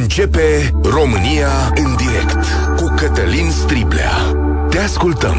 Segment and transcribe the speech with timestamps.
[0.00, 2.44] Începe România în direct
[2.76, 4.10] cu Cătălin Striblea.
[4.70, 5.36] Te ascultăm.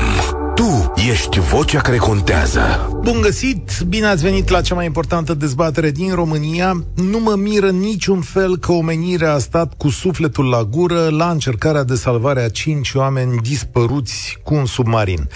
[0.55, 2.89] Tu ești vocea care contează.
[3.01, 3.79] Bun găsit!
[3.87, 6.83] Bine ați venit la cea mai importantă dezbatere din România.
[6.95, 11.83] Nu mă miră niciun fel că omenirea a stat cu sufletul la gură la încercarea
[11.83, 15.29] de salvare a cinci oameni dispăruți cu un submarin.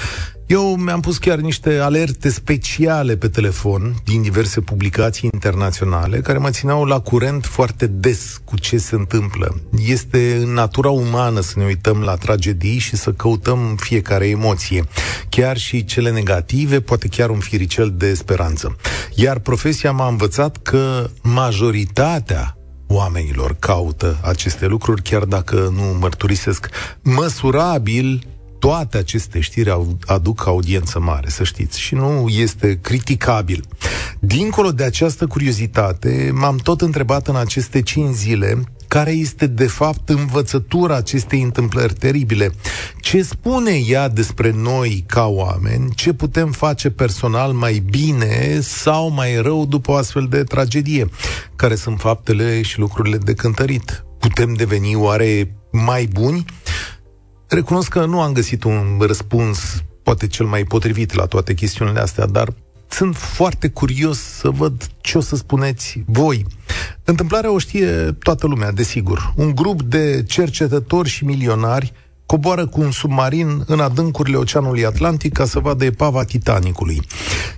[0.48, 6.50] Eu mi-am pus chiar niște alerte speciale pe telefon din diverse publicații internaționale care mă
[6.50, 9.62] țineau la curent foarte des cu ce se întâmplă.
[9.86, 14.84] Este în natura umană să ne uităm la tragedii și să căutăm fiecare emoție,
[15.30, 18.76] chiar și cele negative, poate chiar un firicel de speranță.
[19.16, 22.57] Iar profesia m-a învățat că majoritatea
[22.88, 26.70] oamenilor caută aceste lucruri, chiar dacă nu mărturisesc
[27.02, 28.27] măsurabil
[28.59, 33.63] toate aceste știri aduc audiență mare, să știți, și nu este criticabil.
[34.20, 40.09] Dincolo de această curiozitate, m-am tot întrebat în aceste cinci zile care este de fapt
[40.09, 42.51] învățătura acestei întâmplări teribile.
[43.01, 45.91] Ce spune ea despre noi ca oameni?
[45.95, 51.10] Ce putem face personal mai bine sau mai rău după o astfel de tragedie?
[51.55, 54.05] Care sunt faptele și lucrurile de cântărit?
[54.20, 56.45] Putem deveni oare mai buni?
[57.49, 62.26] Recunosc că nu am găsit un răspuns, poate cel mai potrivit la toate chestiunile astea,
[62.26, 62.54] dar
[62.89, 66.45] sunt foarte curios să văd ce o să spuneți voi.
[67.03, 69.34] Întâmplarea o știe toată lumea, desigur.
[69.35, 71.94] Un grup de cercetători și milionari
[72.28, 77.01] coboară cu un submarin în adâncurile Oceanului Atlantic ca să vadă epava Titanicului.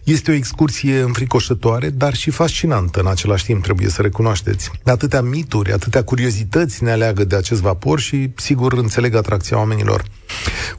[0.03, 4.71] Este o excursie înfricoșătoare, dar și fascinantă în același timp, trebuie să recunoașteți.
[4.83, 10.03] Atâtea mituri, atâtea curiozități ne aleagă de acest vapor și, sigur, înțeleg atracția oamenilor.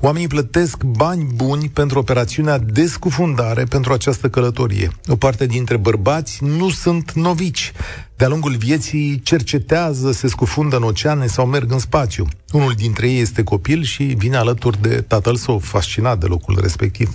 [0.01, 4.91] Oamenii plătesc bani buni pentru operațiunea de scufundare pentru această călătorie.
[5.07, 7.73] O parte dintre bărbați nu sunt novici.
[8.21, 12.27] De-a lungul vieții cercetează, se scufundă în oceane sau merg în spațiu.
[12.53, 17.11] Unul dintre ei este copil și vine alături de tatăl său, fascinat de locul respectiv.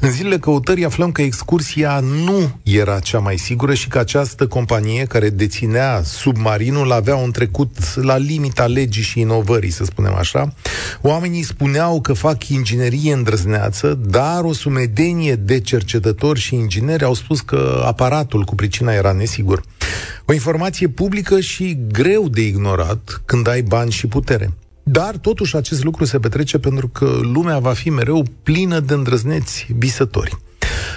[0.00, 5.04] În zilele căutării aflăm că excursia nu era cea mai sigură și că această companie
[5.04, 10.54] care deținea submarinul avea un trecut la limita legii și inovării, să spunem așa.
[11.00, 17.40] Oamenii spuneau că fac inginerie îndrăzneață, dar o sumedenie de cercetători și ingineri au spus
[17.40, 19.62] că aparatul cu pricina era nesigur.
[20.24, 24.52] O informație publică și greu de ignorat când ai bani și putere.
[24.82, 29.66] Dar, totuși, acest lucru se petrece pentru că lumea va fi mereu plină de îndrăzneți
[29.76, 30.36] visători.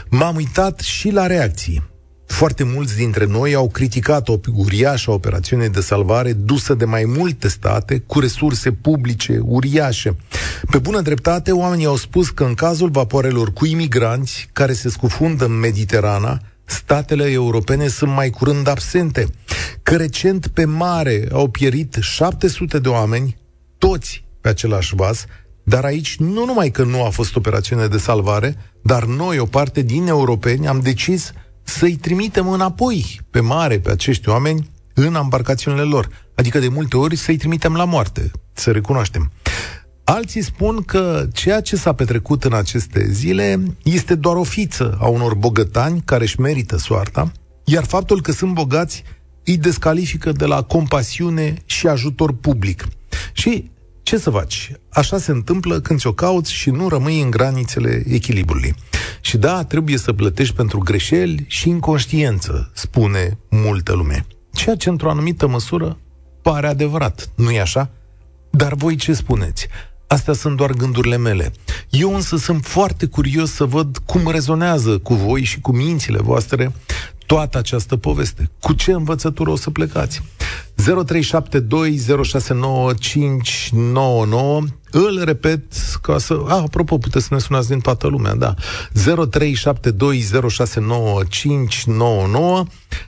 [0.09, 1.93] M-am uitat și la reacții.
[2.25, 7.47] Foarte mulți dintre noi au criticat o uriașă operațiune de salvare dusă de mai multe
[7.47, 10.15] state, cu resurse publice uriașe.
[10.71, 15.45] Pe bună dreptate, oamenii au spus că în cazul vapoarelor cu imigranți care se scufundă
[15.45, 19.27] în Mediterana, statele europene sunt mai curând absente,
[19.83, 23.37] că recent pe mare au pierit 700 de oameni,
[23.77, 25.25] toți pe același vas,
[25.63, 29.81] dar aici nu numai că nu a fost operațiune de salvare, dar noi, o parte
[29.81, 31.31] din europeni, am decis
[31.63, 36.09] să-i trimitem înapoi pe mare pe acești oameni în embarcațiunile lor.
[36.35, 39.31] Adică de multe ori să-i trimitem la moarte, să recunoaștem.
[40.03, 45.07] Alții spun că ceea ce s-a petrecut în aceste zile este doar o fiță a
[45.07, 47.31] unor bogătani care își merită soarta,
[47.63, 49.03] iar faptul că sunt bogați
[49.45, 52.87] îi descalifică de la compasiune și ajutor public.
[53.33, 53.71] Și
[54.03, 54.71] ce să faci?
[54.89, 58.75] Așa se întâmplă când ți-o cauți și nu rămâi în granițele echilibrului.
[59.21, 64.25] Și da, trebuie să plătești pentru greșeli și inconștiență, spune multă lume.
[64.53, 65.97] Ceea ce într-o anumită măsură
[66.41, 67.89] pare adevărat, nu-i așa?
[68.49, 69.67] Dar voi ce spuneți?
[70.07, 71.51] Astea sunt doar gândurile mele.
[71.89, 76.73] Eu însă sunt foarte curios să văd cum rezonează cu voi și cu mințile voastre
[77.25, 78.49] toată această poveste.
[78.59, 80.21] Cu ce învățătură o să plecați?
[80.75, 80.83] 0372069599
[84.91, 85.63] Îl repet
[86.01, 86.41] ca să...
[86.47, 88.53] Ah, apropo, puteți să ne sunați din toată lumea, da.
[88.53, 88.61] 0372069599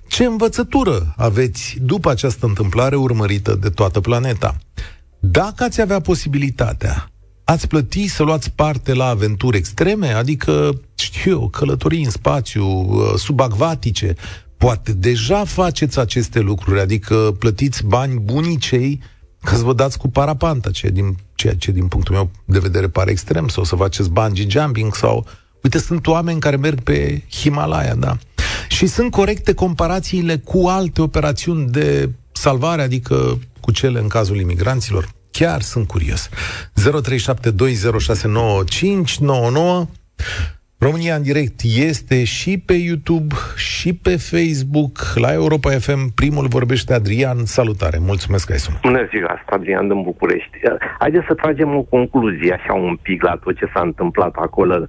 [0.08, 4.58] Ce învățătură aveți după această întâmplare urmărită de toată planeta?
[5.20, 7.12] Dacă ați avea posibilitatea,
[7.44, 13.14] ați plăti să luați parte la aventuri extreme, adică, știu eu, călătorii în spațiu, uh,
[13.16, 14.16] subacvatice,
[14.58, 19.02] poate deja faceți aceste lucruri, adică plătiți bani bunicei
[19.42, 22.88] ca să vă dați cu parapanta, ceea, din, ceea ce din punctul meu de vedere
[22.88, 25.26] pare extrem, sau să faceți bungee jumping, sau...
[25.64, 28.18] Uite, sunt oameni care merg pe Himalaya, da.
[28.68, 35.10] Și sunt corecte comparațiile cu alte operațiuni de salvare, adică cu cele în cazul imigranților.
[35.32, 36.30] Chiar sunt curios.
[36.30, 36.34] 0372069599
[40.80, 41.60] România în direct
[41.90, 44.96] este și pe YouTube și pe Facebook.
[45.16, 47.46] La Europa FM, primul vorbește Adrian.
[47.46, 48.82] Salutare, mulțumesc că ai sunat.
[48.82, 50.58] Bună ziua, Adrian din București.
[51.00, 54.86] Haideți să tragem o concluzie așa un pic la tot ce s-a întâmplat acolo.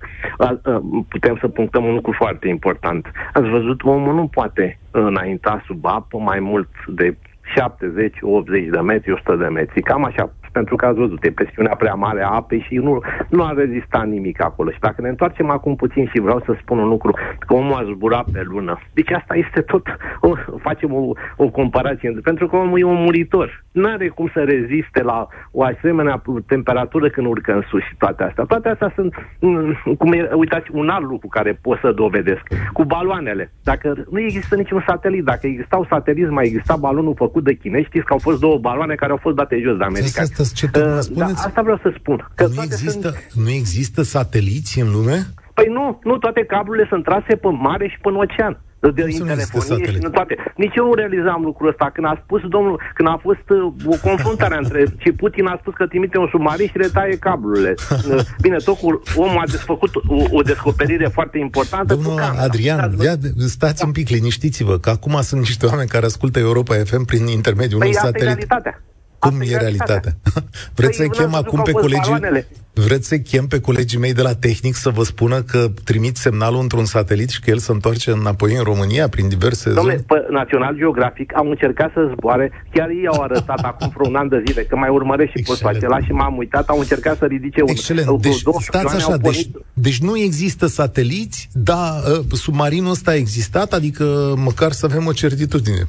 [1.08, 3.10] Putem să punctăm un lucru foarte important.
[3.32, 7.16] Ați văzut, omul nu poate înainta sub apă mai mult de
[7.54, 9.82] 70, 80 de metri, 100 de metri.
[9.82, 13.42] Cam așa pentru că ați văzut, e presiunea prea mare a apei și nu, nu
[13.44, 14.70] a rezistat nimic acolo.
[14.70, 17.12] Și dacă ne întoarcem acum puțin și vreau să spun un lucru,
[17.46, 18.80] că omul a zburat pe lună.
[18.94, 19.84] Deci asta este tot,
[20.20, 20.30] o,
[20.68, 21.02] facem o,
[21.36, 23.64] o comparație, pentru că omul e un muritor.
[23.72, 28.22] Nu are cum să reziste la o asemenea temperatură când urcă în sus și toate
[28.22, 28.44] astea.
[28.44, 32.42] Toate astea sunt, mm, cum e, uitați, un alt lucru care pot să dovedesc.
[32.72, 33.52] Cu baloanele.
[33.62, 38.04] Dacă nu există niciun satelit, dacă existau sateliți, mai exista balonul făcut de chinezi, știți
[38.04, 40.22] că au fost două baloane care au fost date jos de America
[40.54, 41.34] ce tot uh, spuneți?
[41.34, 42.28] Da, asta vreau să spun.
[42.34, 43.44] Că nu, există, sunt...
[43.44, 45.26] nu există sateliți în lume?
[45.54, 49.90] Păi nu, nu toate cablurile sunt trase pe mare și pe ocean de Cum telefonie
[49.90, 50.36] și în toate.
[50.56, 51.90] Nici eu nu realizam lucrul ăsta.
[51.94, 55.74] Când a spus domnul, când a fost uh, o confruntare între și Putin a spus
[55.74, 57.74] că trimite un submarin și le taie cablurile.
[57.90, 61.94] Uh, bine, tot cu omul a desfăcut o, o descoperire foarte importantă.
[61.94, 63.86] Domnul Adrian, ia, stați da.
[63.86, 67.88] un pic, liniștiți-vă, că acum sunt niște oameni care ascultă Europa FM prin intermediul păi
[67.88, 68.26] unui satelit.
[68.26, 68.82] realitatea.
[69.18, 70.12] Cum e realitatea?
[70.78, 72.18] Vreți să chem acum pe colegii...
[72.86, 76.60] Vreți să chem pe colegii mei de la Tehnic să vă spună că trimit semnalul
[76.60, 79.94] într-un satelit și că el se întoarce înapoi în România prin diverse Dom'le, zone?
[79.94, 84.28] pe Național Geografic au încercat să zboare, chiar ei au arătat acum vreo un an
[84.28, 87.62] de zile, că mai urmăresc și postul acela și m-am uitat, au încercat să ridice
[87.62, 87.68] un...
[87.68, 93.72] Excelent, deci stați așa, deci, deci nu există sateliți, dar uh, submarinul ăsta a existat,
[93.72, 95.86] adică măcar să avem o certitudine.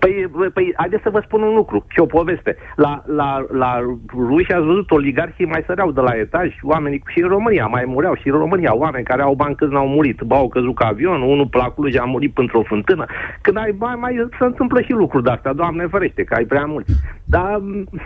[0.00, 2.56] Păi, păi haideți să vă spun un lucru și o poveste.
[2.76, 3.80] La, la, la
[4.28, 8.14] ruși ați văzut oligarhii mai săreau de la etaj, oamenii și în România mai mureau
[8.14, 10.20] și în România oameni care au bani câți n-au murit.
[10.20, 13.04] Ba au căzut ca avion, unul pe la Cluj a murit pentru o fântână.
[13.40, 16.64] Când ai bani mai se întâmplă și lucruri de astea, Doamne ferește, că ai prea
[16.64, 16.92] mulți.
[17.24, 17.60] Dar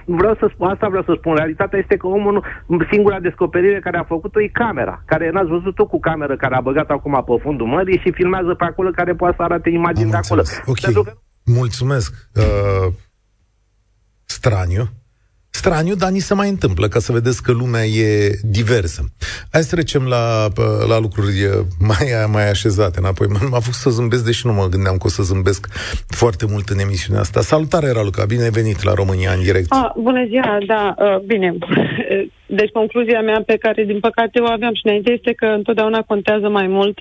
[0.04, 1.34] vreau să spun, asta vreau să spun.
[1.34, 5.86] Realitatea este că omul, nu, singura descoperire care a făcut-o e camera, care n-ați văzut-o
[5.86, 9.34] cu cameră care a băgat acum pe fundul mării și filmează pe acolo care poate
[9.36, 10.42] să arate imagini de acolo.
[10.66, 10.82] Okay.
[10.82, 11.12] Pentru că
[11.48, 12.28] Mulțumesc.
[12.34, 12.92] Uh,
[14.24, 14.88] straniu.
[15.50, 19.04] Straniu, dar ni se mai întâmplă, ca să vedeți că lumea e diversă.
[19.52, 21.34] Hai să trecem la, uh, la lucruri
[21.78, 23.26] mai, mai așezate înapoi.
[23.50, 25.68] M-a făcut să zâmbesc, deși nu mă gândeam că o să zâmbesc
[26.06, 27.40] foarte mult în emisiunea asta.
[27.40, 29.72] Salutare, Raluca, bine ai venit la România în direct.
[29.72, 31.54] Ah, bună ziua, da, uh, bine.
[32.58, 36.48] Deci concluzia mea pe care, din păcate, o aveam și înainte este că întotdeauna contează
[36.48, 36.98] mai mult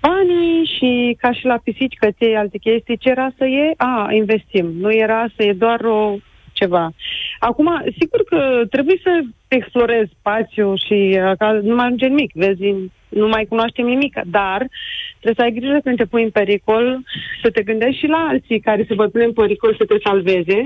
[0.00, 3.72] banii și ca și la pisici, căței, alte chestii, ce era să e?
[3.76, 4.66] A, investim.
[4.78, 6.16] Nu era să e doar o
[6.52, 6.92] ceva.
[7.38, 7.68] Acum,
[7.98, 12.74] sigur că trebuie să explorezi spațiu și uh, ca nu mai ajunge nimic, vezi,
[13.08, 14.68] nu mai cunoaștem nimic, dar
[15.20, 17.02] trebuie să ai grijă când te pui în pericol,
[17.42, 20.62] să te gândești și la alții care se vor pune în pericol să te salveze,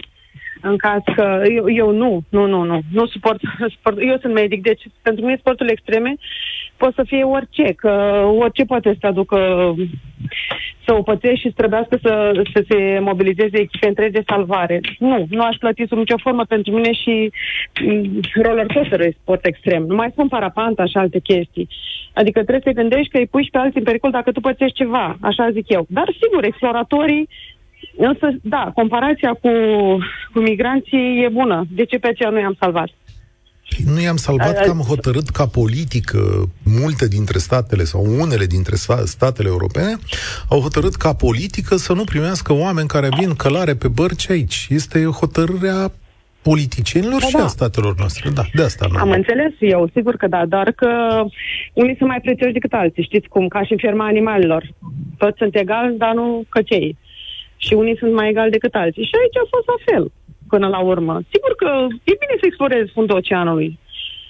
[0.61, 3.41] în caz că eu, eu nu, nu, nu, nu, nu suport,
[3.79, 6.15] sport, eu sunt medic, deci pentru mine sportul extreme
[6.77, 7.91] poate să fie orice, că
[8.39, 9.39] orice poate să te aducă
[10.85, 14.81] să o pățești și să trebuiască să, să se mobilizeze echipe întregi de salvare.
[14.99, 17.31] Nu, nu aș plăti sub nicio formă pentru mine și
[17.85, 19.83] mm, roller coaster e sport extrem.
[19.83, 21.69] Nu mai spun parapanta și alte chestii.
[22.13, 24.41] Adică trebuie să te gândești că îi pui și pe alții în pericol dacă tu
[24.41, 25.87] pățești ceva, așa zic eu.
[25.89, 27.29] Dar sigur, exploratorii
[27.97, 29.51] Însă, da, comparația cu,
[30.33, 31.67] cu migranții e bună.
[31.71, 32.89] De ce pe aceea nu i-am salvat?
[33.95, 36.19] Nu i-am salvat că am hotărât ca politică
[36.81, 39.97] multe dintre statele sau unele dintre statele europene
[40.49, 44.67] au hotărât ca politică să nu primească oameni care vin călare pe bărci aici.
[44.71, 45.93] Este hotărârea
[46.43, 47.45] politicienilor da, și da.
[47.45, 48.31] a statelor noastre.
[48.31, 50.91] Da, de asta Am înțeles eu, sigur că da, doar că
[51.73, 54.63] unii sunt mai prețioși decât alții, știți cum, ca și în ferma animalelor.
[55.19, 56.97] Toți sunt egali, dar nu căcei
[57.65, 59.09] și unii sunt mai egali decât alții.
[59.11, 60.05] Și aici a fost la fel,
[60.53, 61.15] până la urmă.
[61.33, 61.71] Sigur că
[62.11, 63.79] e bine să explorezi fundul oceanului.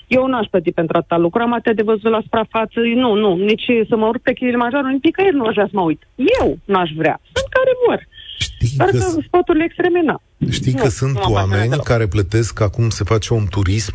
[0.06, 3.36] Eu nu aș plăti pentru atâta lucru, am atât de văzut la suprafață, nu, nu,
[3.36, 6.02] nici să mă urc pe Kilimanjaro, nici nicăieri nu aș vrea să mă uit.
[6.40, 8.00] Eu n-aș vrea, sunt care vor.
[8.38, 10.20] Știi Dar că, că sporturile extreme, na.
[10.50, 13.94] Știi nu, că sunt oameni care plătesc, acum se face un turism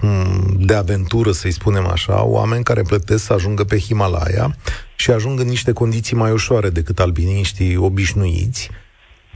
[0.65, 4.55] de aventură, să-i spunem așa, oameni care plătesc să ajungă pe Himalaya
[4.95, 8.69] și ajung în niște condiții mai ușoare decât albiniștii obișnuiți,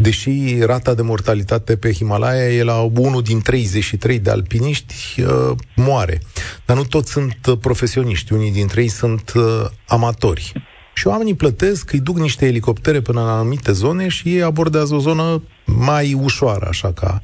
[0.04, 0.32] Deși
[0.66, 6.18] rata de mortalitate pe Himalaya e la 1 din 33 de alpiniști, uh, moare.
[6.66, 9.44] Dar nu toți sunt uh, profesioniști, unii dintre ei sunt uh,
[9.88, 10.52] amatori.
[10.94, 14.98] Și oamenii plătesc, îi duc niște elicoptere până în anumite zone și ei abordează o
[14.98, 17.22] zonă mai ușoară, așa ca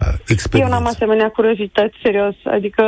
[0.00, 0.74] uh, experiență.
[0.74, 2.34] Eu n-am asemenea curiozități, serios.
[2.44, 2.82] Adică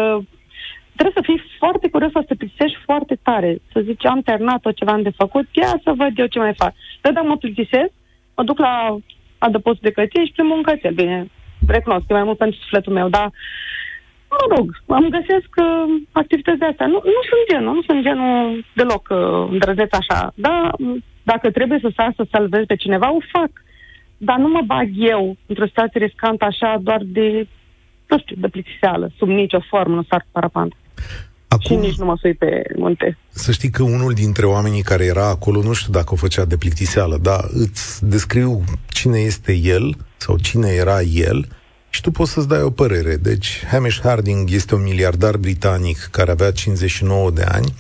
[0.97, 3.61] trebuie să fii foarte curios să te plictisești foarte tare.
[3.73, 6.55] Să zici, am terminat tot ce am de făcut, ia să văd eu ce mai
[6.57, 6.73] fac.
[7.01, 7.93] Dar dacă mă plictisesc,
[8.37, 8.99] mă duc la
[9.39, 10.95] adăpostul de căție și primul un cățel.
[10.95, 11.31] Bine,
[11.67, 13.31] recunosc, e mai mult pentru sufletul meu, dar
[14.31, 16.87] mă rog, am găsesc uh, activități de astea.
[16.87, 20.33] Nu, nu sunt genul, nu sunt genul deloc uh, îndrăzeț așa.
[20.35, 20.75] Dar
[21.23, 23.51] dacă trebuie să stai să salvez pe cineva, o fac.
[24.17, 27.47] Dar nu mă bag eu într-o situație riscantă așa doar de,
[28.09, 30.75] nu știu, de plictiseală, sub nicio formă, nu sar cu parapanda.
[31.49, 33.19] Acum, și nici nu mă sui pe munte.
[33.31, 36.57] Să știi că unul dintre oamenii care era acolo, nu știu dacă o făcea de
[36.57, 41.49] plictiseală, dar îți descriu cine este el sau cine era el
[41.91, 43.17] și tu poți să-ți dai o părere.
[43.17, 47.75] Deci, Hamish Harding este un miliardar britanic care avea 59 de ani,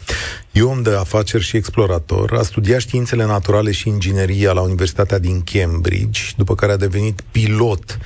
[0.53, 5.43] e om de afaceri și explorator, a studiat științele naturale și ingineria la Universitatea din
[5.53, 7.99] Cambridge, după care a devenit pilot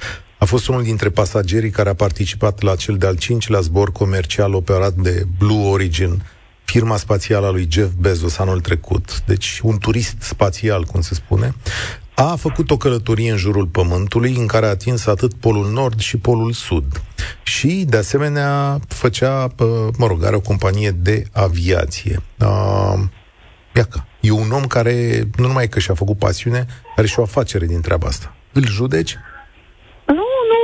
[0.43, 4.95] a fost unul dintre pasagerii care a participat la cel de-al cincilea zbor comercial operat
[4.95, 6.23] de Blue Origin,
[6.65, 9.23] firma spațială a lui Jeff Bezos anul trecut.
[9.27, 11.55] Deci un turist spațial, cum se spune.
[12.15, 16.17] A făcut o călătorie în jurul Pământului în care a atins atât Polul Nord și
[16.17, 17.03] Polul Sud.
[17.43, 19.55] Și, de asemenea, făcea,
[19.97, 22.23] mă rog, are o companie de aviație.
[22.39, 23.01] Uh,
[23.75, 24.07] iaca.
[24.21, 27.81] E un om care nu numai că și-a făcut pasiune, are și o afacere din
[27.81, 28.35] treaba asta.
[28.53, 29.17] Îl judeci?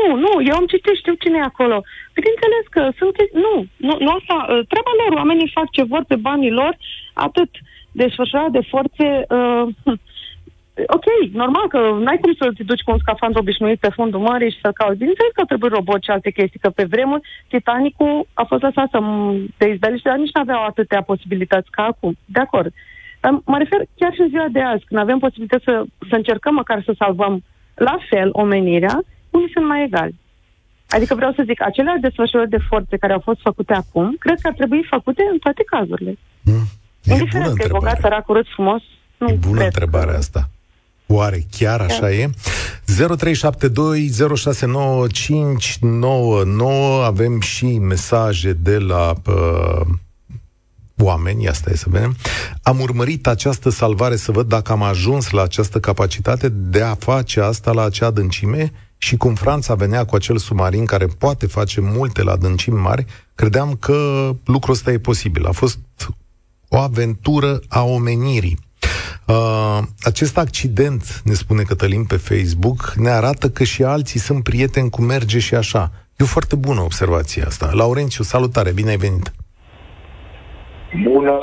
[0.09, 1.77] Nu, nu, nu, eu am citit, știu cine e acolo.
[2.19, 3.15] Bineînțeles că sunt...
[3.45, 3.55] Nu,
[3.87, 6.77] nu, nu asta, ă, treaba lor, oamenii fac ce vor pe banii lor,
[7.13, 7.51] atât
[7.93, 9.07] desfășurarea de forțe...
[9.39, 9.67] Uh,
[10.97, 14.51] ok, normal că n-ai cum să te duci cu un scafandru obișnuit pe fundul mării
[14.51, 14.99] și să-l cauți.
[15.03, 18.99] Bineînțeles că trebuie robot și alte chestii, că pe vremuri Titanicul a fost lăsat să
[19.59, 22.13] te izbeliște, dar nici nu aveau atâtea posibilități ca acum.
[22.25, 22.73] De acord.
[23.21, 26.55] Dar mă refer chiar și în ziua de azi, când avem posibilitatea să, să încercăm
[26.55, 27.43] măcar să salvăm
[27.75, 28.97] la fel omenirea,
[29.39, 30.15] unii sunt mai egali.
[30.89, 34.49] Adică vreau să zic, aceleași desfășurări de forțe care au fost făcute acum, cred că
[34.49, 36.19] ar trebui făcute în toate cazurile.
[36.43, 36.67] Mm.
[37.05, 38.83] E Indiferent că e bogat, sărac, urât, frumos.
[39.19, 40.19] Nu e bună cred întrebarea că...
[40.19, 40.49] asta.
[41.07, 42.13] Oare chiar așa da.
[42.13, 42.29] e?
[42.29, 42.33] 0372069599
[47.05, 49.81] avem și mesaje de la uh,
[50.97, 52.17] oameni, asta e să vedem.
[52.63, 57.41] Am urmărit această salvare să văd dacă am ajuns la această capacitate de a face
[57.41, 62.23] asta la acea adâncime și cum Franța venea cu acel submarin care poate face multe
[62.23, 65.47] la adâncimi mari, credeam că lucrul ăsta e posibil.
[65.47, 65.79] A fost
[66.69, 68.59] o aventură a omenirii.
[69.27, 74.91] Uh, acest accident, ne spune Cătălin pe Facebook, ne arată că și alții sunt prieteni
[74.91, 75.91] cu merge și așa.
[76.17, 77.71] E o foarte bună observație asta.
[77.73, 79.33] Laurențiu, salutare, bine ai venit!
[81.03, 81.39] Bună!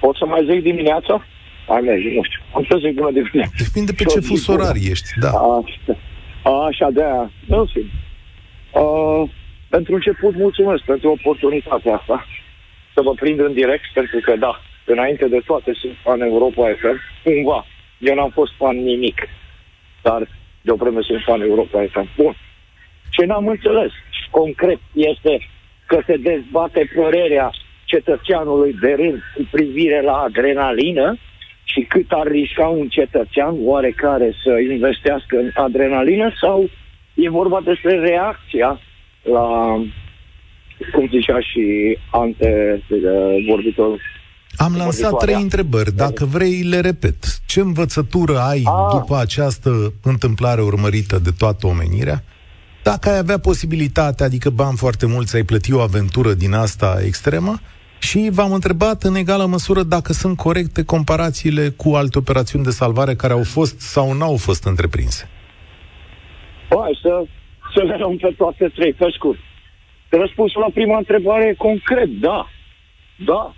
[0.00, 1.24] Pot să mai zic dimineața?
[1.68, 2.40] Ai merge, nu știu.
[2.54, 3.52] Am să zic bună dimineața.
[3.58, 5.28] Depinde pe ce fus orar ești, da.
[5.28, 5.98] Așa.
[6.44, 7.30] Așa, de aia.
[7.46, 7.84] Nu știu.
[8.72, 9.30] Uh,
[9.68, 12.26] pentru început, mulțumesc pentru oportunitatea asta
[12.94, 17.00] să vă prind în direct, pentru că, da, înainte de toate sunt fan Europa FM,
[17.22, 17.66] cumva.
[17.98, 19.28] Eu n-am fost fan nimic,
[20.02, 20.28] dar
[20.60, 22.08] de o vreme sunt fan Europa FM.
[22.16, 22.36] Bun.
[23.10, 23.92] Ce n-am înțeles
[24.30, 25.48] concret este
[25.86, 27.50] că se dezbate părerea
[27.84, 31.18] cetățeanului de rând cu privire la adrenalină
[31.64, 36.70] și cât ar risca un cetățean oarecare să investească în adrenalină sau
[37.14, 38.80] e vorba despre reacția
[39.22, 39.46] la,
[40.92, 42.82] cum zicea și ante
[43.48, 44.00] vorbitor
[44.56, 45.92] am lansat trei întrebări.
[45.92, 47.40] Dacă vrei, le repet.
[47.46, 48.88] Ce învățătură ai A.
[48.92, 52.24] după această întâmplare urmărită de toată omenirea?
[52.82, 57.60] Dacă ai avea posibilitatea, adică bani foarte mulți, ai plăti o aventură din asta extremă?
[58.08, 63.14] Și v-am întrebat în egală măsură dacă sunt corecte comparațiile cu alte operațiuni de salvare
[63.14, 65.28] care au fost sau nu au fost întreprinse.
[66.68, 67.24] Hai să,
[67.74, 69.38] să le luăm pe toate trei, pe scurt.
[70.08, 72.48] Răspunsul la prima întrebare concret, da.
[73.16, 73.54] Da,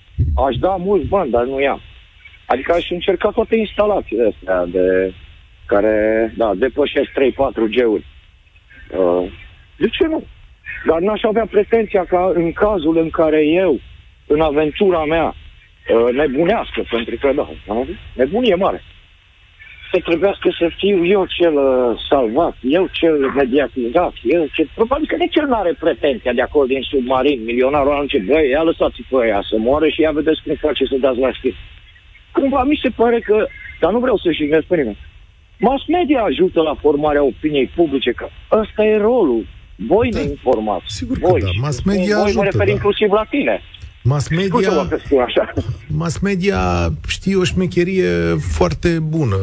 [0.47, 1.81] aș da mulți bani, dar nu i-am.
[2.47, 5.15] Adică aș încerca toate instalațiile astea de
[5.67, 5.95] care,
[6.37, 7.15] da, depășesc 3-4
[7.75, 8.07] G-uri.
[8.99, 9.33] Uh,
[9.77, 10.25] de ce nu?
[10.87, 13.81] Dar n-aș avea pretenția ca în cazul în care eu
[14.27, 17.49] în aventura mea uh, nebunească, pentru că, da,
[18.13, 18.83] nebunie mare.
[19.93, 24.69] Să trebuiască să fiu eu cel uh, salvat, eu cel mediatizat, eu cel...
[24.75, 27.45] Probabil că de cel n-are pretenția de acolo din submarin.
[27.45, 30.85] Milionarul ăla ce băi, ia lăsați pe aia să moară și ia vedeți cum face
[30.85, 31.57] să dați la știri.
[32.33, 33.47] Cumva mi se pare că,
[33.81, 34.99] dar nu vreau să jignesc pe nimeni,
[35.59, 39.47] mass media ajută la formarea opiniei publice, că ăsta e rolul.
[39.77, 40.85] Voi da, ne informați.
[40.87, 41.41] Sigur voi.
[41.41, 42.73] că da, mass media voi ajută, mă refer da.
[42.73, 43.63] inclusiv la tine.
[44.09, 44.89] Mass media,
[45.25, 45.53] așa.
[45.89, 46.59] mass media
[47.09, 49.37] știe o șmecherie foarte bună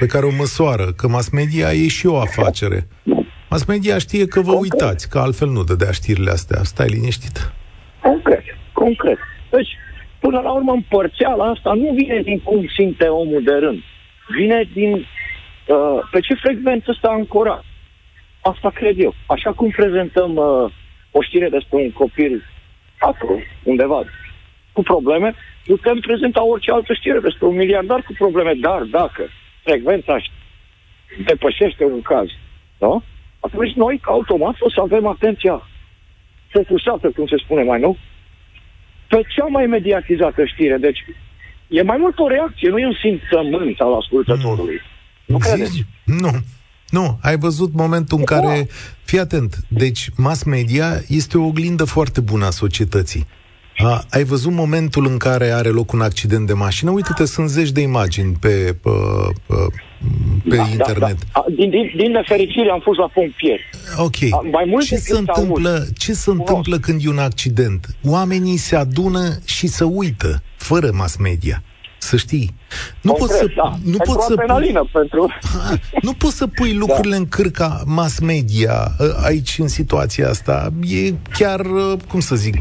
[0.00, 2.86] pe care o măsoară, că mass media e și o afacere.
[3.50, 4.62] Mass media știe că vă okay.
[4.62, 6.62] uitați, că altfel nu dădea știrile astea.
[6.62, 7.52] Stai liniștit.
[8.02, 8.28] Ok.
[8.72, 9.18] concret.
[9.50, 9.68] Deci,
[10.20, 13.82] până la urmă, împărțeala asta nu vine din cum simte omul de rând.
[14.38, 17.64] Vine din uh, pe ce frecvență sta ancorat.
[18.40, 19.14] Asta cred eu.
[19.26, 20.72] Așa cum prezentăm uh,
[21.10, 22.42] o știre despre un copil
[22.98, 24.04] acolo, undeva,
[24.72, 25.34] cu probleme,
[25.64, 29.22] putem prezenta orice altă știre despre un miliardar cu probleme, dar dacă
[29.62, 30.16] frecvența
[31.24, 32.28] depășește un caz,
[32.78, 33.02] da?
[33.40, 35.68] atunci noi, automat, o să avem atenția
[36.48, 37.96] focusată, cum se spune mai nou,
[39.08, 40.76] pe cea mai mediatizată știre.
[40.76, 41.04] Deci,
[41.68, 44.74] e mai mult o reacție, nu e un simțământ al ascultătorului.
[44.74, 45.34] Mm.
[45.34, 45.84] Nu credeți?
[46.04, 46.30] Nu.
[46.90, 48.68] Nu, ai văzut momentul în care...
[49.06, 53.26] Fii atent, deci mass media este o oglindă foarte bună a societății.
[53.78, 56.90] A, ai văzut momentul în care are loc un accident de mașină?
[56.90, 58.90] Uite-te, sunt zeci de imagini pe, pe,
[60.48, 60.98] pe da, internet.
[60.98, 61.44] Da, da.
[61.56, 63.70] Din, din, din nefericire am fost la pompieri.
[63.96, 64.50] Ok.
[64.50, 67.96] Mai mult ce se întâmplă, ce se întâmplă când e un accident?
[68.04, 71.62] Oamenii se adună și se uită, fără mass media.
[71.98, 72.54] Să știi.
[73.00, 73.72] Nu poți să, da.
[73.92, 75.26] nu poți să pui, pentru...
[76.02, 77.20] nu poți să pui lucrurile da.
[77.20, 80.68] în cârca mass media ă, aici în situația asta.
[80.82, 82.56] E chiar, ă, cum să zic,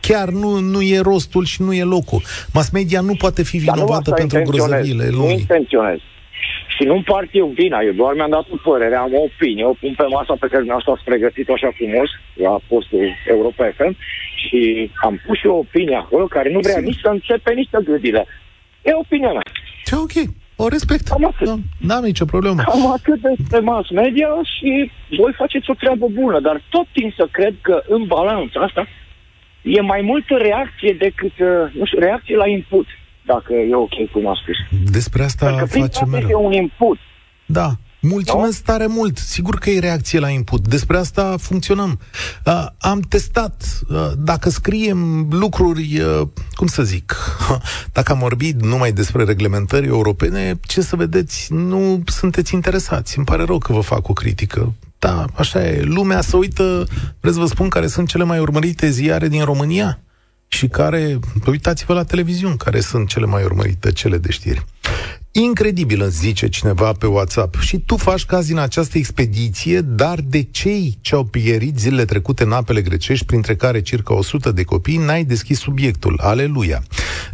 [0.00, 2.22] chiar nu, nu e rostul și nu e locul.
[2.52, 5.34] Mass media nu poate fi vinovată pentru grozăviile lumii.
[5.34, 5.98] Nu intenționez.
[6.76, 9.74] Și nu împart eu vina, eu doar mi-am dat o părere, am o opinie, o
[9.80, 13.96] pun pe masa pe care dumneavoastră ați pregătit-o așa frumos, la postul Europa FM,
[14.42, 17.78] și am pus și o opinie acolo care nu vrea nici să începe, nici să
[17.90, 18.26] gâdile.
[18.82, 19.42] E opinia mea.
[19.84, 20.14] Ce ok.
[20.56, 21.08] O respect.
[21.08, 21.46] Cam atât.
[21.46, 22.62] Nu, n-am nicio problemă.
[22.62, 27.28] Cam atât de mass media și voi faceți o treabă bună, dar tot timp să
[27.30, 28.86] cred că în balanța asta
[29.62, 32.86] e mai multă reacție decât, uh, nu știu, reacție la input,
[33.26, 34.56] dacă e ok cum a spus.
[34.90, 36.28] Despre asta facem mereu.
[36.28, 36.98] e un input.
[37.46, 37.68] Da,
[38.02, 38.72] Mulțumesc no?
[38.72, 39.18] tare mult.
[39.18, 40.68] Sigur că e reacție la input.
[40.68, 41.98] Despre asta funcționăm.
[42.44, 43.80] Uh, am testat.
[43.88, 47.16] Uh, dacă scriem lucruri, uh, cum să zic,
[47.92, 53.16] dacă am vorbit numai despre reglementări europene, ce să vedeți, nu sunteți interesați.
[53.16, 54.72] Îmi pare rău că vă fac o critică.
[54.98, 55.82] Da, așa e.
[55.82, 56.86] Lumea să uită,
[57.20, 60.00] vreți să vă spun care sunt cele mai urmărite ziare din România?
[60.48, 64.64] Și care, uitați-vă la televiziuni, care sunt cele mai urmărite cele de știri.
[65.34, 67.60] Incredibil, îți zice cineva pe WhatsApp.
[67.60, 72.42] Și tu faci caz din această expediție, dar de cei ce au pierit zilele trecute
[72.42, 76.18] în apele grecești, printre care circa 100 de copii, n-ai deschis subiectul.
[76.22, 76.82] Aleluia!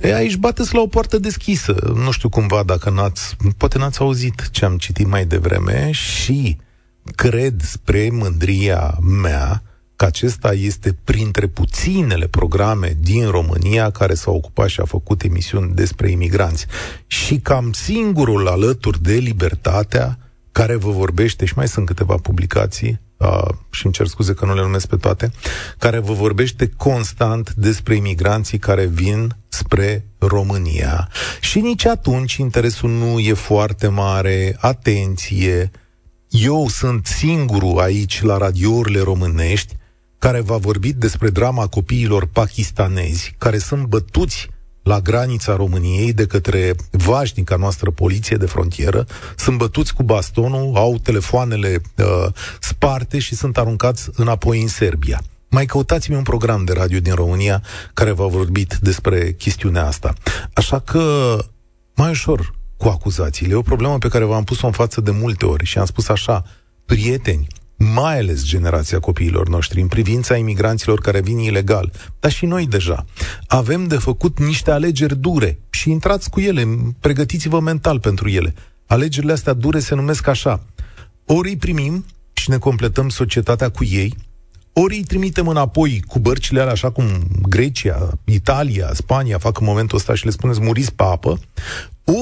[0.00, 1.92] E, aici bateți la o poartă deschisă.
[1.94, 6.56] Nu știu cumva dacă n-ați, poate n-ați auzit ce am citit mai devreme și
[7.14, 9.62] cred spre mândria mea
[9.98, 15.74] că acesta este printre puținele programe din România care s-au ocupat și a făcut emisiuni
[15.74, 16.66] despre imigranți.
[17.06, 20.18] Și cam singurul alături de Libertatea
[20.52, 24.54] care vă vorbește, și mai sunt câteva publicații, uh, și îmi cer scuze că nu
[24.54, 25.30] le numesc pe toate,
[25.78, 31.08] care vă vorbește constant despre imigranții care vin spre România.
[31.40, 35.70] Și nici atunci interesul nu e foarte mare, atenție,
[36.28, 39.76] eu sunt singurul aici la radiourile românești
[40.18, 44.48] care va vorbi despre drama copiilor pakistanezi care sunt bătuți
[44.83, 50.98] la granița României de către vașnica noastră poliție de frontieră, sunt bătuți cu bastonul, au
[51.02, 52.26] telefoanele uh,
[52.61, 55.22] sparte și sunt aruncați înapoi în Serbia.
[55.50, 57.62] Mai căutați-mi un program de radio din România
[57.94, 60.12] care v-a vorbit despre chestiunea asta.
[60.54, 61.37] Așa că,
[61.94, 63.52] mai ușor cu acuzațiile.
[63.52, 66.09] E o problemă pe care v-am pus-o în față de multe ori și am spus
[66.09, 66.44] așa,
[66.87, 67.46] prieteni,
[67.78, 73.04] mai ales generația copiilor noștri, în privința imigranților care vin ilegal, dar și noi deja.
[73.46, 76.68] Avem de făcut niște alegeri dure și intrați cu ele,
[77.00, 78.54] pregătiți-vă mental pentru ele.
[78.86, 80.64] Alegerile astea dure se numesc așa.
[81.26, 84.14] Ori îi primim și ne completăm societatea cu ei,
[84.72, 87.04] ori îi trimitem înapoi cu bărcile alea, așa cum
[87.48, 91.38] Grecia, Italia, Spania fac în momentul ăsta și le spuneți muriți pe apă,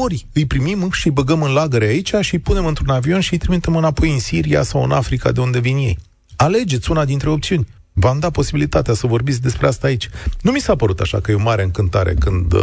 [0.02, 3.32] ori îi primim și îi băgăm în lagăre aici și îi punem într-un avion și
[3.32, 5.98] îi trimitem înapoi în Siria sau în Africa de unde vin ei.
[6.36, 7.66] Alegeți una dintre opțiuni.
[7.92, 10.08] V-am dat posibilitatea să vorbiți despre asta aici.
[10.42, 12.60] Nu mi s-a părut așa că e o mare încântare când uh,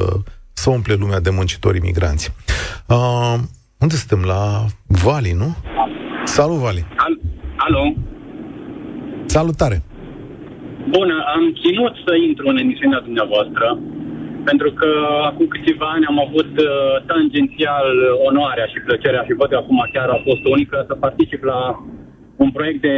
[0.53, 2.33] să umple lumea de muncitori imigranți.
[2.87, 3.35] Uh,
[3.77, 4.25] unde suntem?
[4.27, 5.55] La Vali, nu?
[6.23, 6.85] Salut, Vali!
[6.95, 7.21] Al-
[7.57, 7.93] Alo!
[9.25, 9.77] Salutare!
[10.89, 13.65] Bună, am ținut să intru în emisiunea dumneavoastră,
[14.43, 14.89] pentru că
[15.29, 16.67] acum câțiva ani am avut uh,
[17.05, 17.89] tangențial
[18.29, 21.59] onoarea și plăcerea și văd că acum chiar a fost unică să particip la
[22.35, 22.97] un proiect de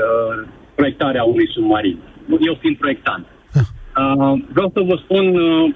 [0.00, 1.98] uh, proiectare a unui submarin.
[2.40, 3.24] Eu fiind proiectant.
[3.54, 3.66] Ah.
[4.00, 5.74] Uh, vreau să vă spun uh,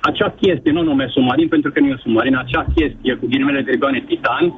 [0.00, 3.60] acea chestie, nu nume submarin, pentru că nu e un submarin, acea chestie cu ghilimele
[3.60, 4.54] de rigoane Titan,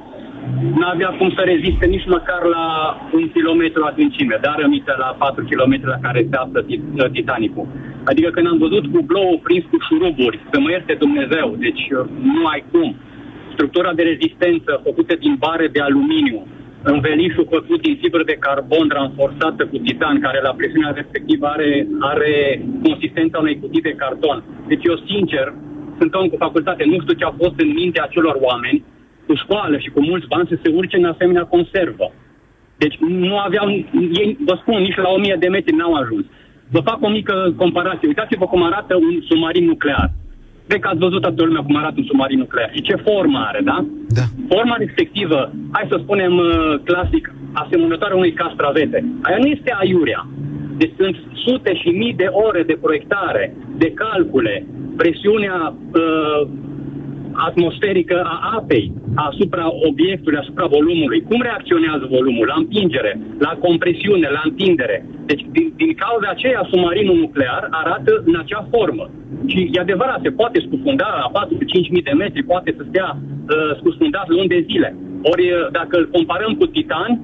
[0.79, 2.65] n-avea cum să reziste nici măcar la
[3.13, 6.65] un kilometru adâncime, dar rămite la 4 km la care se află
[7.11, 7.67] Titanicul.
[8.03, 12.05] Adică când am văzut cu blou prins cu șuruburi, să mă ierte Dumnezeu, deci uh,
[12.35, 12.95] nu ai cum.
[13.53, 16.47] Structura de rezistență făcută din bare de aluminiu,
[16.83, 22.61] învelișul făcut din fibră de carbon ranforsată cu titan, care la presiunea respectivă are, are
[22.83, 24.43] consistența unei cutii de carton.
[24.67, 25.53] Deci eu, sincer,
[25.99, 28.83] sunt om cu facultate, nu știu ce a fost în mintea acelor oameni,
[29.27, 32.13] cu școală și cu mulți bani, să se urce în asemenea conservă.
[32.77, 33.69] Deci nu aveau,
[34.21, 36.25] ei, vă spun, nici la 1000 de metri n-au ajuns.
[36.71, 38.07] Vă fac o mică comparație.
[38.07, 40.11] Uitați-vă cum arată un submarin nuclear.
[40.67, 43.61] Cred că ați văzut toată lumea cum arată un submarin nuclear și ce formă are,
[43.63, 43.85] da?
[44.07, 44.25] Da.
[44.47, 48.97] Forma respectivă, hai să spunem uh, clasic, asemănătoare unui castravete.
[49.21, 50.27] Aia nu este aiurea.
[50.77, 54.65] Deci sunt sute și mii de ore de proiectare, de calcule,
[54.97, 56.47] presiunea uh,
[57.33, 61.21] atmosferică a apei asupra obiectului, asupra volumului.
[61.29, 62.47] Cum reacționează volumul?
[62.47, 65.05] La împingere, la compresiune, la întindere.
[65.25, 69.09] Deci, din, din cauza aceea, submarinul nuclear arată în acea formă.
[69.47, 74.27] Și e adevărat, se poate scufunda la 4-5 de metri, poate să stea uh, scufundat
[74.27, 74.95] luni de zile.
[75.21, 77.21] Ori, uh, dacă îl comparăm cu Titan,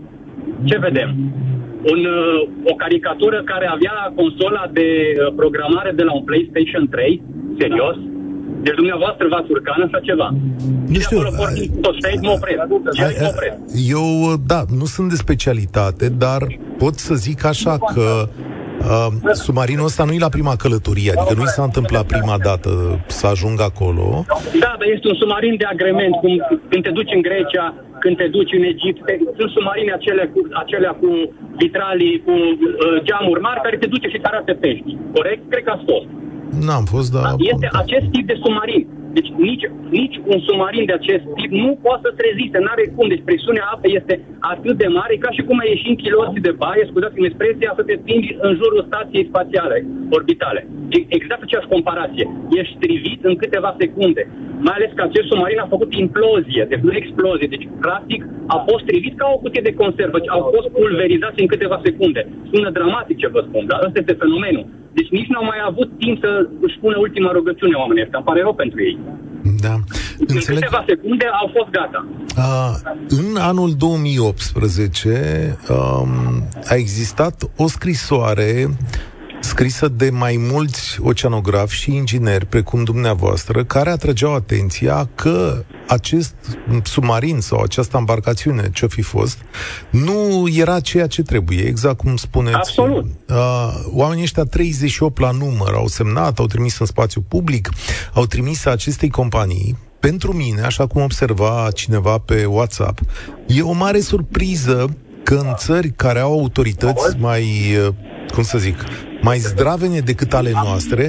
[0.64, 1.10] ce vedem?
[1.92, 7.22] Un, uh, o caricatură care avea consola de uh, programare de la un PlayStation 3,
[7.60, 7.98] serios,
[8.62, 10.30] deci dumneavoastră v-ați urca în așa ceva.
[10.88, 11.20] Nu știu.
[13.88, 14.06] Eu,
[14.46, 16.42] da, nu sunt de specialitate, dar
[16.78, 18.30] pot să zic așa că
[18.78, 19.08] Uh,
[19.46, 22.72] submarinul ăsta nu e la prima călătorie, adică nu i s-a întâmplat prima dată
[23.20, 24.06] să ajungă acolo.
[24.64, 26.34] Da, dar este un submarin de agrement, cum
[26.70, 27.66] când te duci în Grecia,
[28.04, 29.02] când te duci în Egipt,
[29.38, 31.10] sunt submarine acelea cu, acelea cu
[31.62, 34.92] vitralii, cu uh, geamuri mari, care te duce și te arată pești.
[35.16, 35.42] Corect?
[35.52, 36.08] Cred că ați fost.
[36.68, 37.24] N-am fost, dar...
[37.52, 38.84] Este acest tip de submarin.
[39.18, 39.66] Deci nici,
[40.00, 43.08] nici un submarin de acest tip nu poate să-ți reziste, n-are cum.
[43.12, 44.14] Deci presiunea apei este
[44.54, 47.84] atât de mare ca și cum ai ieși în kiloții de baie, scuzați-mi expresia, să
[47.84, 49.78] te stingi în jurul stației spațiale,
[50.18, 50.62] orbitale.
[51.18, 52.26] Exact aceeași comparație.
[52.60, 54.24] Ești strivit în câteva secunde.
[54.66, 57.48] Mai ales că acest submarin a făcut implozie, deci nu explozie.
[57.54, 58.22] Deci, practic,
[58.56, 60.18] a fost strivit ca o cutie de conservă.
[60.36, 62.22] Au fost pulverizați în câteva secunde.
[62.52, 64.66] Sună dramatic ce vă spun, dar ăsta este fenomenul.
[64.98, 66.30] Deci nici nu au mai avut timp să
[66.66, 68.20] își pună ultima rugăciune oamenii ăștia.
[68.20, 68.98] Îmi pare rău pentru ei.
[69.66, 69.74] Da.
[69.74, 70.60] În Înțeleg...
[70.64, 72.00] câteva secunde au fost gata.
[72.38, 72.74] Uh,
[73.20, 78.68] în anul 2018 um, a existat o scrisoare
[79.40, 86.36] scrisă de mai mulți oceanografi și ingineri, precum dumneavoastră, care atrăgeau atenția că acest
[86.84, 89.38] submarin sau această embarcațiune, ce-o fi fost,
[89.90, 92.56] nu era ceea ce trebuie, exact cum spuneți.
[92.56, 93.06] Absolut.
[93.30, 93.36] Uh,
[93.92, 97.70] oamenii ăștia 38 la număr au semnat, au trimis în spațiu public,
[98.14, 103.00] au trimis acestei companii pentru mine, așa cum observa cineva pe WhatsApp,
[103.48, 107.44] e o mare surpriză că în țări care au autorități mai,
[107.88, 107.94] uh,
[108.34, 108.78] cum să zic,
[109.30, 111.04] mai zdravene decât ale noastre,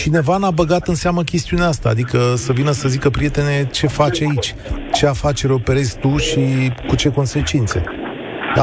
[0.00, 4.18] cineva n-a băgat în seamă chestiunea asta, adică să vină să zică, prietene, ce faci
[4.26, 4.48] aici?
[4.96, 6.42] Ce afacere operezi tu și
[6.88, 7.78] cu ce consecințe?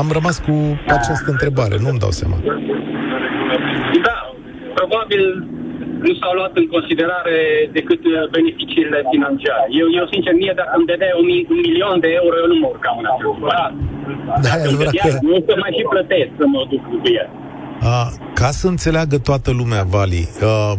[0.01, 0.55] Am rămas cu
[0.97, 2.37] această întrebare, nu-mi dau seama.
[4.07, 4.17] Da,
[4.79, 5.23] probabil
[6.07, 7.37] nu s-au luat în considerare
[7.77, 8.01] decât
[8.37, 9.65] beneficiile financiare.
[9.81, 12.67] Eu, eu sincer, mie, dacă îmi dădea un, un milion de euro, eu nu mă
[12.73, 13.39] urcam în acest
[14.45, 15.09] Da, e adevărat că...
[15.29, 17.29] Nu să mai și plătesc să mă duc cu el.
[17.81, 20.73] Uh, ca să înțeleagă toată lumea, Vali, uh,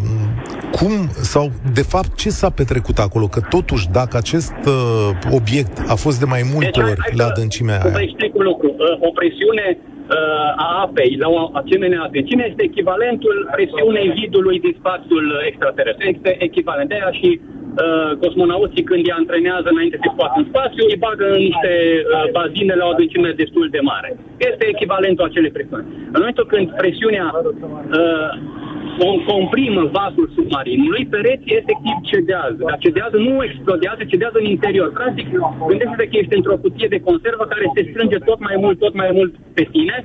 [0.79, 0.93] cum
[1.35, 1.45] sau
[1.79, 3.27] de fapt ce s-a petrecut acolo?
[3.35, 7.79] Că totuși, dacă acest uh, obiect a fost de mai multe deci, ori la adâncimea
[7.83, 7.93] aia...
[7.99, 8.69] Vă explic un lucru.
[8.69, 14.75] Uh, o presiune uh, a apei la o asemenea adâncime este echivalentul presiunei vidului din
[14.79, 16.05] spațiul extraterestru.
[16.15, 17.41] Este echivalent de aia și
[17.73, 22.31] uh, cosmonauții când îi antrenează înainte să scoată în spațiu, îi bagă în niște uh,
[22.37, 24.11] bazine la o adâncime destul de mare.
[24.51, 25.87] Este echivalentul acelei presiuni.
[26.13, 28.31] În momentul când presiunea uh,
[29.33, 32.61] comprimă vasul submarinului, pereții efectiv cedează.
[32.71, 34.89] Dar cedează nu explodează, cedează în interior.
[34.93, 35.27] Practic,
[35.69, 39.11] gândește-te că ești într-o cutie de conservă care se strânge tot mai mult, tot mai
[39.19, 39.97] mult pe tine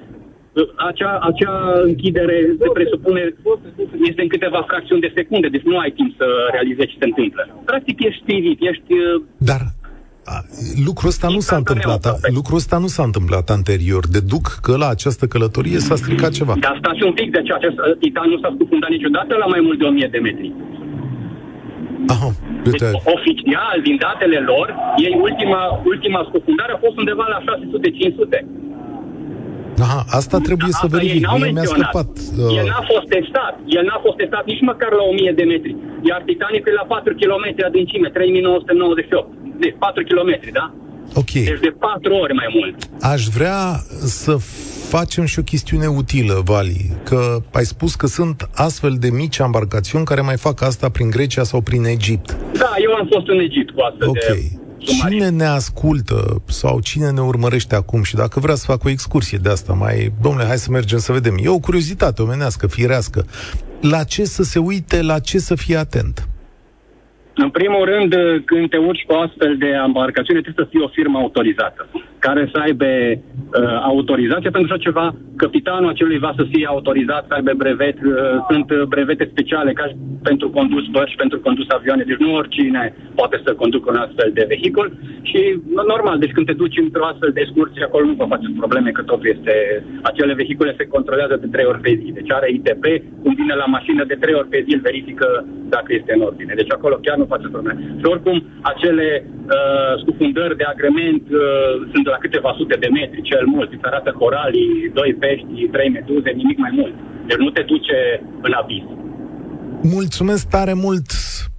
[0.89, 3.21] acea, acea închidere se presupune
[4.09, 7.41] este în câteva fracțiuni de secunde, deci nu ai timp să realizezi ce se întâmplă.
[7.65, 8.91] Practic ești stivit, ești...
[8.93, 9.61] Uh, Dar
[10.33, 10.35] a,
[10.87, 12.05] lucrul ăsta nu s-a întâmplat.
[12.05, 14.03] A, lucrul ăsta nu s-a întâmplat anterior.
[14.17, 16.53] Deduc că la această călătorie s-a stricat ceva.
[16.59, 19.61] Dar stați un pic, de ce acest uh, titan nu s-a scufundat niciodată la mai
[19.65, 20.53] mult de 1000 de metri.
[22.13, 22.29] Aha,
[22.63, 22.81] deci,
[23.17, 24.67] oficial, din datele lor,
[25.05, 28.45] ei ultima, ultima scufundare a fost undeva la 600-500.
[29.79, 31.23] Aha, asta trebuie da, să verific.
[31.37, 32.09] Mie mi-a scăpat.
[32.37, 32.57] Uh...
[32.59, 33.53] El n-a fost testat.
[33.77, 35.75] El n-a fost testat nici măcar la 1000 de metri.
[36.09, 39.27] Iar Titanic e la 4 km adâncime, 3998.
[39.63, 40.65] Deci 4 km, da?
[41.21, 41.31] Ok.
[41.31, 42.75] Deci de 4 ori mai mult.
[43.13, 43.59] Aș vrea
[44.21, 44.33] să
[44.95, 50.05] facem și o chestiune utilă, Vali, că ai spus că sunt astfel de mici embarcațiuni
[50.05, 52.37] care mai fac asta prin Grecia sau prin Egipt.
[52.53, 54.15] Da, eu am fost în Egipt cu astfel Ok.
[54.15, 58.89] de Cine ne ascultă sau cine ne urmărește acum și dacă vrea să fac o
[58.89, 61.37] excursie de asta, mai, domnule, hai să mergem să vedem.
[61.41, 63.25] E o curiozitate omenească, firească.
[63.81, 66.27] La ce să se uite, la ce să fie atent?
[67.43, 68.11] În primul rând,
[68.45, 71.81] când te urci pe o astfel de embarcațiune, trebuie să fie o firmă autorizată,
[72.19, 73.19] care să aibă uh,
[73.91, 75.15] autorizație pentru așa ceva.
[75.43, 77.97] Capitanul acelui va să fie autorizat, să aibă brevet.
[78.03, 78.13] Uh,
[78.49, 79.95] sunt brevete speciale ca și
[80.29, 82.03] pentru condus bărci, pentru condus avioane.
[82.03, 82.83] Deci nu oricine
[83.15, 84.87] poate să conducă un astfel de vehicul.
[85.29, 85.41] Și
[85.93, 89.01] normal, deci când te duci într-o astfel de excursie, acolo nu vă faceți probleme, că
[89.01, 89.53] totul este...
[90.01, 92.11] Acele vehicule se controlează de trei ori pe zi.
[92.19, 92.85] Deci are ITP,
[93.23, 96.53] cum vine la mașină de trei ori pe zi, îl verifică dacă este în ordine.
[96.55, 97.81] Deci acolo chiar nu face probleme.
[97.99, 98.37] Și oricum,
[98.71, 101.39] acele uh, scufundări de agrement uh,
[101.91, 103.69] sunt de la câteva sute de metri, cel mult.
[103.71, 106.93] Îți arată coralii, doi pești, trei meduze, nimic mai mult.
[107.27, 107.97] Deci nu te duce
[108.47, 108.85] în abis.
[109.81, 111.07] Mulțumesc tare mult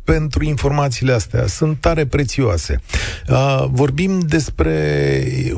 [0.05, 1.46] pentru informațiile astea.
[1.46, 2.81] Sunt tare prețioase.
[3.29, 4.74] Uh, vorbim despre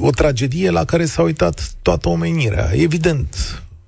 [0.01, 2.69] o tragedie la care s-a uitat toată omenirea.
[2.73, 3.29] Evident,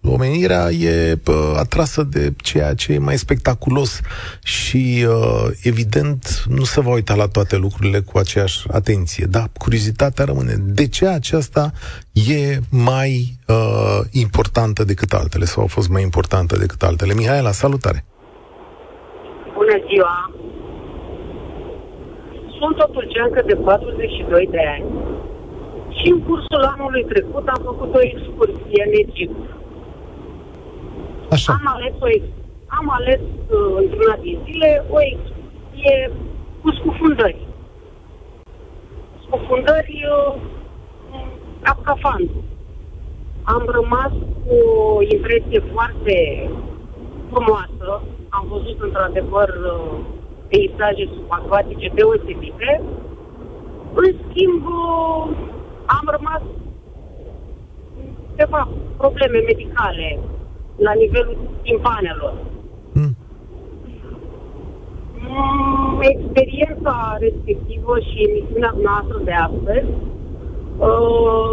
[0.05, 4.01] omenirea e uh, atrasă de ceea ce e mai spectaculos
[4.43, 9.27] și, uh, evident, nu se va uita la toate lucrurile cu aceeași atenție.
[9.31, 10.55] Da, curiozitatea rămâne.
[10.59, 11.71] De ce aceasta
[12.13, 17.15] e mai uh, importantă decât altele sau a fost mai importantă decât altele?
[17.15, 18.05] Mihaela, salutare!
[19.55, 20.35] Bună ziua!
[22.59, 24.85] Sunt totul ceancă de 42 de ani
[25.97, 29.60] și în cursul anului trecut am făcut o excursie în Egipt.
[31.31, 31.53] Așa.
[31.53, 36.11] Am ales, o, ex- am ales uh, într-una din zile o excursie
[36.63, 37.47] cu scufundări.
[39.27, 40.35] Scufundări uh,
[41.63, 42.31] capcafan.
[43.43, 44.13] Am rămas
[44.45, 44.55] cu
[44.97, 46.49] o impresie foarte
[47.31, 48.03] frumoasă.
[48.29, 49.99] Am văzut într-adevăr uh,
[50.49, 52.83] peisaje subacvatice deosebite.
[53.95, 55.37] În schimb, uh,
[55.87, 56.43] am rămas
[58.37, 60.19] ceva probleme medicale
[60.87, 62.35] la nivelul timpanelor.
[62.93, 63.17] Mm.
[65.29, 69.91] Mm, Experiența respectivă și emisiunea noastră de astăzi
[70.77, 71.53] uh,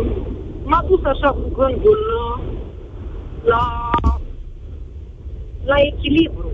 [0.64, 2.44] m-a dus așa cu gândul uh,
[3.44, 3.90] la,
[5.64, 6.52] la echilibru.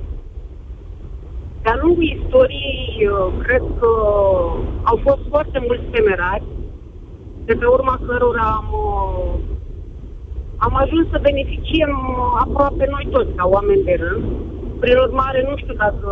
[1.62, 3.90] De-a lungul istoriei, uh, cred că
[4.84, 6.44] au fost foarte mulți temerari,
[7.46, 9.34] de pe urma cărora am, uh,
[10.66, 14.24] am ajuns să beneficiem uh, aproape noi toți, ca oameni de rând.
[14.80, 16.10] Prin urmare, nu știu dacă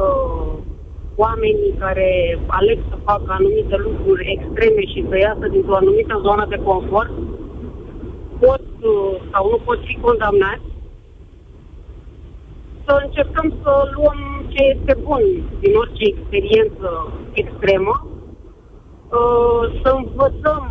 [1.15, 2.09] oamenii care
[2.47, 7.11] aleg să facă anumite lucruri extreme și să iasă dintr-o anumită zonă de confort
[8.39, 10.67] pot uh, sau nu pot fi condamnați.
[12.85, 14.19] Să încercăm să luăm
[14.53, 15.23] ce este bun
[15.59, 16.87] din orice experiență
[17.33, 20.63] extremă, uh, să învățăm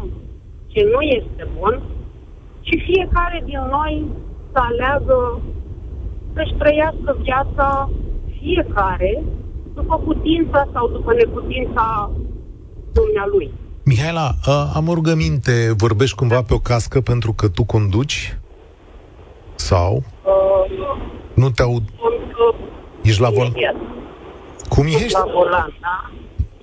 [0.72, 1.74] ce nu este bun
[2.70, 4.06] și fiecare din noi
[4.52, 5.40] să aleagă
[6.34, 7.90] să-și trăiască viața
[8.40, 9.22] fiecare
[9.74, 12.10] după putința sau după neputința
[12.92, 13.50] dumnealui.
[13.84, 18.38] Mihaela, a, am o rugăminte, vorbești cumva pe o cască pentru că tu conduci?
[19.54, 20.02] Sau?
[20.24, 21.00] Uh,
[21.34, 21.82] Nu te aud?
[21.98, 22.54] sunt uh,
[23.02, 23.46] Ești la volan?
[23.46, 23.74] imediat.
[24.68, 25.12] Cum Sunt ești?
[25.18, 26.10] la volan, da?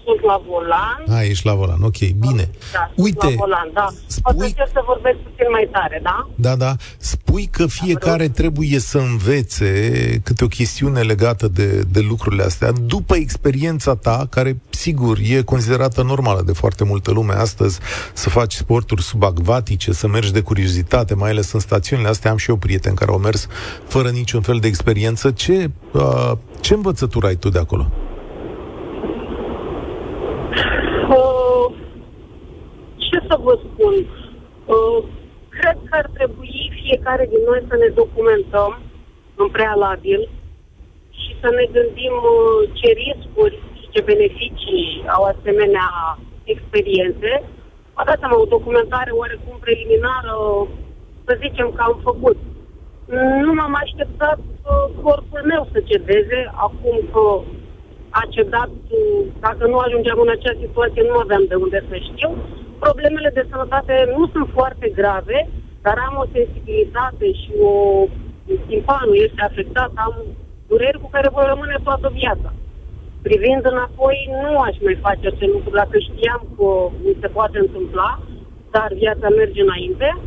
[0.08, 1.04] Sunt la volan.
[1.18, 2.50] A, ești la volan, ok, bine.
[2.74, 3.88] Da, sunt Uite, la volan, da.
[4.06, 6.28] spui- O să încerc să vorbesc puțin mai tare, da?
[6.36, 6.76] Da, da.
[6.98, 9.70] Spui că fiecare trebuie să învețe
[10.24, 12.72] câte o chestiune legată de, de lucrurile astea.
[12.72, 17.80] După experiența ta, care sigur e considerată normală de foarte multă lume astăzi,
[18.14, 22.50] să faci sporturi subacvatice, să mergi de curiozitate, mai ales în stațiunile astea, am și
[22.50, 23.48] eu prieteni care au mers
[23.88, 25.32] fără niciun fel de experiență.
[25.32, 27.92] Ce, uh, ce învățătură ai tu de acolo?
[31.10, 31.76] Uh,
[32.96, 33.94] ce să vă spun?
[34.76, 35.00] Uh,
[35.58, 38.72] cred că ar trebui fiecare din noi să ne documentăm
[39.36, 40.30] în prealabil
[41.22, 45.90] și să ne gândim uh, ce riscuri și ce beneficii au asemenea
[46.54, 47.32] experiențe.
[47.96, 50.34] Vă dați seama, o documentare oarecum preliminară,
[51.26, 52.38] să zicem că am făcut.
[53.44, 57.26] Nu m-am așteptat uh, corpul meu să cedeze, acum că
[58.10, 62.30] a cedat, uh, dacă nu ajungeam în acea situație, nu aveam de unde să știu.
[62.80, 65.50] Problemele de sănătate nu sunt foarte grave,
[65.82, 67.74] dar am o sensibilitate și o
[68.68, 70.14] timpanul este afectat, am
[70.68, 72.54] dureri cu care voi rămâne toată viața.
[73.22, 76.68] Privind înapoi, nu aș mai face acest lucru dacă știam că
[77.04, 78.20] mi se poate întâmpla,
[78.72, 80.18] dar viața merge înainte.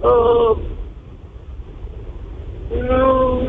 [0.00, 0.56] Uh,
[2.72, 3.40] Mm,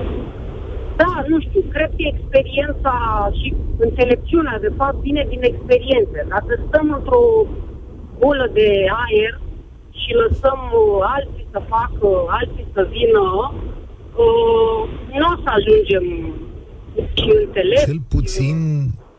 [0.95, 2.95] da, nu știu, cred că experiența
[3.39, 6.17] și înțelepciunea, de fapt, vine din experiență.
[6.27, 7.23] Dacă stăm într-o
[8.21, 8.69] bulă de
[9.03, 9.33] aer
[9.99, 12.07] și lăsăm uh, alții să facă,
[12.39, 13.25] alții să vină,
[14.23, 14.79] uh,
[15.19, 16.05] nu o să ajungem
[17.19, 17.83] și înțeleg.
[17.85, 18.57] Cel puțin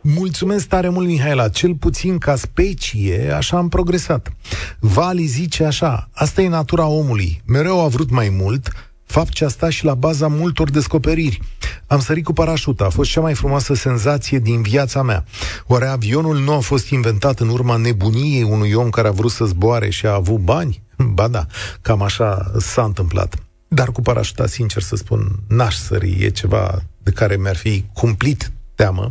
[0.05, 1.49] Mulțumesc tare mult, Mihaela.
[1.49, 4.33] Cel puțin ca specie, așa am progresat.
[4.81, 7.41] Vali zice așa, asta e natura omului.
[7.47, 11.41] Mereu a vrut mai mult, fapt ce a stat și la baza multor descoperiri.
[11.87, 15.25] Am sărit cu parașuta, a fost cea mai frumoasă senzație din viața mea.
[15.67, 19.45] Oare avionul nu a fost inventat în urma nebuniei unui om care a vrut să
[19.45, 20.83] zboare și a avut bani?
[21.17, 21.47] Ba da,
[21.81, 23.35] cam așa s-a întâmplat.
[23.69, 28.53] Dar cu parașuta, sincer să spun, n-aș sări, e ceva de care mi-ar fi cumplit
[28.75, 29.09] teamă.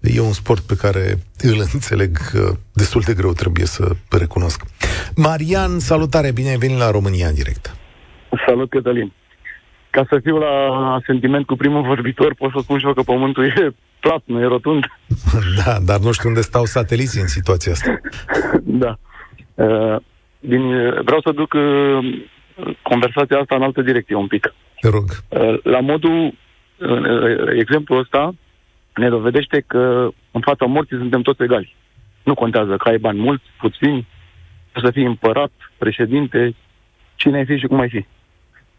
[0.00, 2.18] E un sport pe care îl înțeleg
[2.72, 4.64] destul de greu, trebuie să recunosc.
[5.16, 7.76] Marian, salutare, bine ai venit la România în direct.
[8.46, 9.12] Salut, Cătălin.
[9.94, 13.44] Ca să fiu la sentiment cu primul vorbitor, pot să spun și eu că pământul
[13.44, 14.84] e plat, nu e rotund.
[15.64, 18.00] Da, dar nu știu unde stau sateliții în situația asta.
[18.84, 18.98] da.
[19.54, 19.96] Uh,
[20.40, 20.62] din,
[21.04, 22.22] vreau să duc uh,
[22.82, 24.54] conversația asta în altă direcție un pic.
[24.80, 25.04] Te rog.
[25.28, 26.34] Uh, la modul,
[27.56, 28.34] exemplul ăsta,
[28.94, 31.76] ne dovedește că în fața morții suntem toți egali.
[32.22, 34.06] Nu contează că ai bani mulți, puțini,
[34.82, 36.54] să fii împărat, președinte,
[37.14, 38.06] cine ai fi și cum ai fi.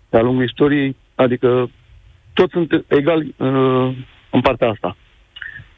[0.09, 1.69] De-a lungul istoriei, adică
[2.33, 3.95] toți sunt egali uh,
[4.29, 4.97] în partea asta.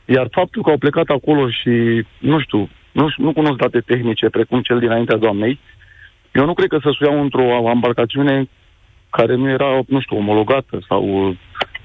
[0.06, 4.62] Iar faptul că au plecat acolo și, nu știu, nu, nu cunosc date tehnice precum
[4.62, 5.60] cel dinaintea doamnei,
[6.32, 8.50] eu nu cred că să suiau într-o embarcațiune
[9.10, 11.36] care nu era, nu știu, omologată sau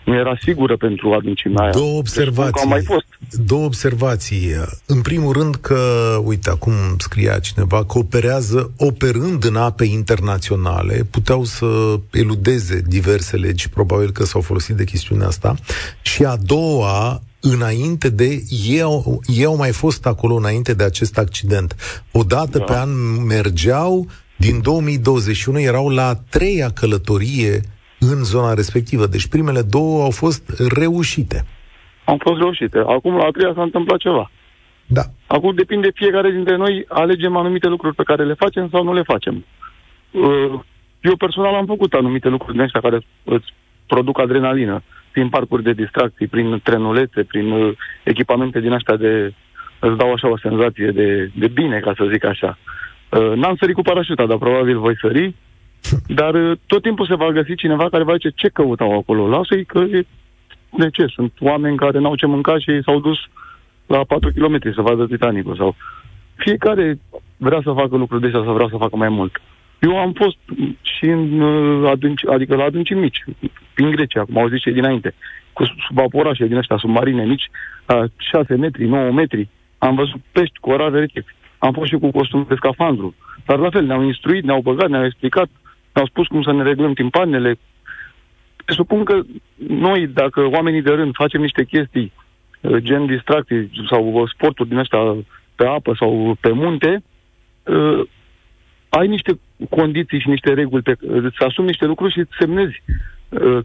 [0.04, 1.72] nu era sigură pentru adâncimea aia.
[1.72, 2.52] Două observații.
[2.52, 3.06] Deci, mai fost.
[3.46, 4.50] Două observații.
[4.86, 5.80] În primul rând că,
[6.24, 11.66] uite, acum scria cineva, că operează operând în ape internaționale, puteau să
[12.10, 15.54] eludeze diverse legi, probabil că s-au folosit de chestiunea asta.
[16.02, 18.42] Și a doua, înainte de...
[18.68, 21.76] Ei au, ei au mai fost acolo înainte de acest accident.
[22.12, 22.64] O dată da.
[22.64, 22.90] pe an
[23.26, 27.60] mergeau, din 2021 erau la a treia călătorie
[28.10, 29.06] în zona respectivă.
[29.06, 30.42] Deci primele două au fost
[30.78, 31.44] reușite.
[32.04, 32.78] Au fost reușite.
[32.78, 34.30] Acum la a treia s-a întâmplat ceva.
[34.86, 35.02] Da.
[35.26, 39.02] Acum depinde fiecare dintre noi, alegem anumite lucruri pe care le facem sau nu le
[39.02, 39.44] facem.
[40.10, 40.60] Uh,
[41.00, 43.46] eu personal am făcut anumite lucruri din astea care îți
[43.86, 49.34] produc adrenalină, prin parcuri de distracții, prin trenulețe, prin uh, echipamente din astea de...
[49.78, 52.58] îți dau așa o senzație de, de bine, ca să zic așa.
[53.08, 55.34] Uh, n-am sărit cu parașuta, dar probabil voi sări.
[56.06, 59.28] Dar uh, tot timpul se va găsi cineva care va zice ce căutau acolo.
[59.28, 60.06] Lasă-i că e...
[60.76, 61.06] De ce?
[61.06, 63.18] Sunt oameni care n-au ce mânca și s-au dus
[63.86, 65.76] la 4 km să vadă Titanicul sau...
[66.34, 66.98] Fiecare
[67.36, 69.40] vrea să facă lucruri de astea, să vrea să facă mai mult.
[69.80, 70.36] Eu am fost
[70.82, 73.24] și în uh, adânci, adică la adâncimi mici,
[73.74, 75.14] prin Grecia, cum au zis cei dinainte,
[75.52, 77.50] cu vaporașe din ăștia submarine mici,
[77.86, 79.48] la 6 metri, 9 metri.
[79.78, 81.24] Am văzut pești cu orare rece.
[81.58, 83.14] Am fost și cu costum de scafandru.
[83.46, 85.48] Dar la fel, ne-au instruit, ne-au băgat, ne-au explicat
[85.92, 87.58] ne-au spus cum să ne reglăm timpanele.
[88.64, 89.20] Presupun că
[89.68, 92.12] noi, dacă oamenii de rând facem niște chestii,
[92.60, 94.98] uh, gen distracții sau uh, sporturi din astea
[95.54, 97.02] pe apă sau pe munte,
[97.62, 98.00] uh,
[98.88, 102.82] ai niște condiții și niște reguli, pe, îți asumi niște lucruri și îți semnezi.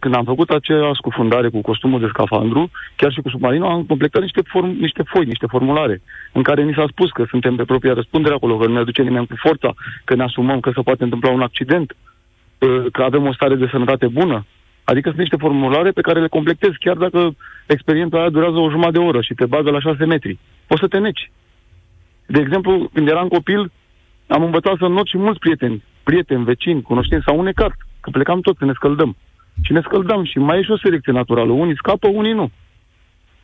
[0.00, 4.22] Când am făcut acea scufundare cu costumul de scafandru, chiar și cu submarinul, am completat
[4.22, 7.92] niște, form, niște foi, niște formulare, în care ni s-a spus că suntem pe propria
[7.92, 11.02] răspundere acolo, că nu ne aduce nimeni cu forța, că ne asumăm că se poate
[11.02, 11.96] întâmpla un accident,
[12.92, 14.46] că avem o stare de sănătate bună.
[14.90, 18.98] Adică sunt niște formulare pe care le completezi, chiar dacă experiența aia durează o jumătate
[18.98, 20.38] de oră și te bagă la șase metri.
[20.66, 21.30] Poți să te neci.
[22.26, 23.72] De exemplu, când eram copil,
[24.26, 28.58] am învățat să not și mulți prieteni, prieteni, vecini, cunoștinți, sau unecat, că plecam toți
[28.58, 29.16] să ne scăldăm.
[29.62, 31.52] Și ne scăldam și mai e și o selecție naturală.
[31.52, 32.50] Unii scapă, unii nu.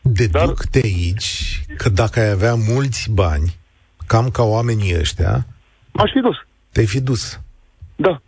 [0.02, 0.54] Deduc Dar...
[0.70, 3.48] de aici că dacă ai avea mulți bani,
[4.06, 5.46] cam ca oamenii ăștia...
[5.92, 6.36] M-aș fi dus.
[6.72, 7.40] Te-ai fi dus.
[7.96, 8.20] Da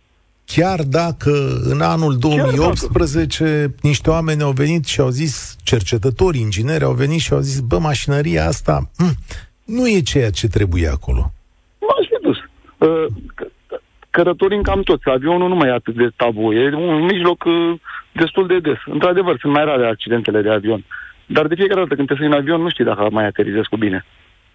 [0.55, 1.31] chiar dacă
[1.63, 7.33] în anul 2018 niște oameni au venit și au zis, cercetători, ingineri au venit și
[7.33, 9.15] au zis, bă, mașinăria asta mh, hm,
[9.65, 11.31] nu e ceea ce trebuie acolo.
[11.79, 12.37] M-aș fi dus.
[12.77, 13.05] Uh,
[14.09, 15.09] cărătorim cam toți.
[15.09, 16.53] Avionul nu mai e atât de tabu.
[16.53, 17.79] E un mijloc uh,
[18.11, 18.77] destul de des.
[18.85, 20.83] Într-adevăr, sunt mai rare accidentele de avion.
[21.25, 23.77] Dar de fiecare dată când te sui în avion, nu știi dacă mai aterizezi cu
[23.77, 24.05] bine.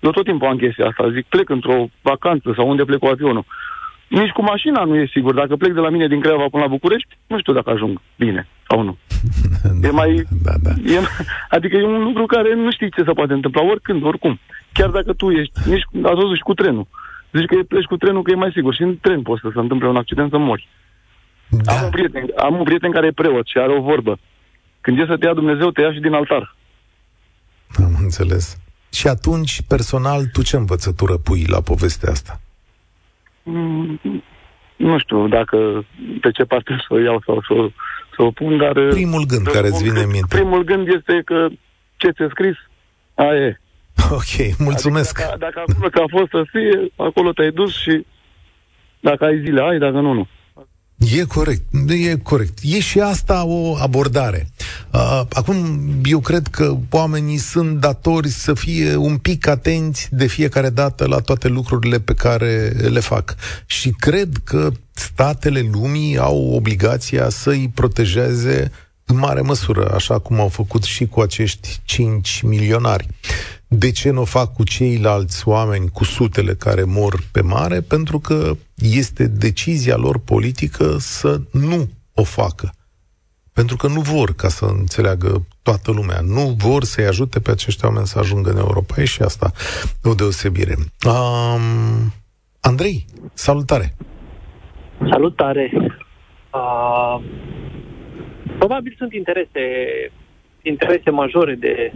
[0.01, 1.11] Eu tot timpul am chestia asta.
[1.11, 3.45] Zic, plec într-o vacanță sau unde plec cu avionul.
[4.21, 5.35] Nici cu mașina nu e sigur.
[5.35, 8.49] Dacă plec de la mine din Craiova până la București, nu știu dacă ajung bine
[8.69, 8.97] sau nu.
[9.81, 10.25] da, e mai...
[10.43, 10.71] Da, da.
[10.95, 10.99] E,
[11.49, 14.39] adică e un lucru care nu știi ce se poate întâmpla oricând, oricum.
[14.73, 16.87] Chiar dacă tu ești, nici ați văzut și cu trenul.
[17.33, 19.59] Zici că pleci cu trenul că e mai sigur și în tren poți să se
[19.61, 20.69] întâmple un accident să mori.
[21.49, 21.73] Da.
[21.73, 24.19] Am, un prieten, am un prieten care e preot și are o vorbă.
[24.81, 26.57] Când e să te ia Dumnezeu, te ia și din altar.
[27.85, 28.57] Am înțeles.
[28.93, 32.41] Și atunci, personal, tu ce învățătură pui la povestea asta?
[33.43, 34.01] Mm,
[34.77, 35.87] nu știu dacă
[36.21, 37.55] pe ce parte să o iau sau să,
[38.17, 38.73] să o pun, dar...
[38.89, 40.37] Primul gând care îți vine în minte.
[40.37, 41.49] Primul gând este că
[41.97, 42.57] ce ți-a scris,
[43.15, 43.61] aia e.
[44.11, 45.21] Ok, mulțumesc.
[45.21, 48.07] Adică dacă, dacă acolo că a fost să fie, acolo te-ai dus și
[49.01, 50.29] dacă ai zile, ai, dacă nu, nu.
[51.11, 52.59] E corect, e corect.
[52.63, 54.49] E și asta o abordare.
[54.93, 60.71] Uh, acum, eu cred că oamenii sunt datori să fie un pic atenți de fiecare
[60.71, 63.35] dată la toate lucrurile pe care le fac.
[63.67, 68.71] Și cred că statele lumii au obligația să-i protejeze
[69.07, 73.07] în mare măsură, așa cum au făcut și cu acești 5 milionari.
[73.69, 77.81] De ce nu o fac cu ceilalți oameni, cu sutele care mor pe mare?
[77.81, 82.73] Pentru că este decizia lor politică să nu o facă.
[83.53, 87.85] Pentru că nu vor, ca să înțeleagă toată lumea, nu vor să-i ajute pe acești
[87.85, 88.95] oameni să ajungă în Europa.
[89.01, 89.53] E și asta
[90.03, 90.75] o deosebire.
[91.07, 92.13] Um,
[92.61, 93.95] Andrei, salutare!
[95.11, 95.71] Salutare!
[96.53, 97.23] Uh,
[98.63, 99.65] probabil sunt interese,
[100.63, 101.93] interese majore de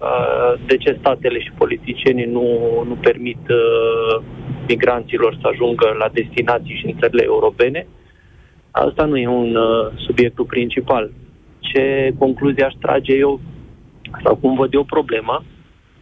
[0.00, 2.46] Uh, de ce statele și politicienii nu,
[2.88, 4.22] nu permit uh,
[4.68, 7.86] migranților să ajungă la destinații și în țările europene.
[8.70, 11.10] Asta nu e un uh, subiectul principal.
[11.58, 13.40] Ce concluzie aș trage eu,
[14.24, 15.44] sau cum văd eu problema,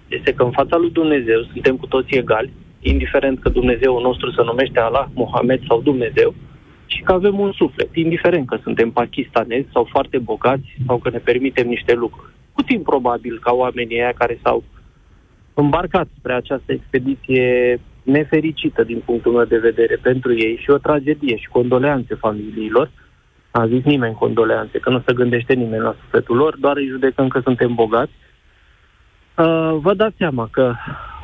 [0.09, 4.43] este că în fața lui Dumnezeu suntem cu toții egali, indiferent că Dumnezeu nostru se
[4.45, 6.35] numește Allah, Mohamed sau Dumnezeu,
[6.89, 11.19] și că avem un suflet, indiferent că suntem pakistanezi sau foarte bogați sau că ne
[11.19, 14.65] permitem niște lucruri puțin probabil ca oamenii aia care s-au
[15.55, 21.37] îmbarcat spre această expediție nefericită din punctul meu de vedere pentru ei și o tragedie
[21.37, 22.91] și condoleanțe familiilor.
[23.51, 27.29] A zis nimeni condoleanțe, că nu se gândește nimeni la sufletul lor, doar îi judecăm
[27.29, 28.13] că suntem bogați.
[29.39, 30.75] Uh, vă dați seama că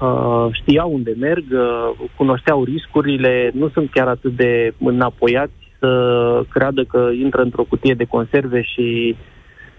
[0.01, 6.85] uh, știau unde merg, uh, cunoșteau riscurile, nu sunt chiar atât de înapoiați să creadă
[6.85, 9.25] că intră într-o cutie de conserve și uh,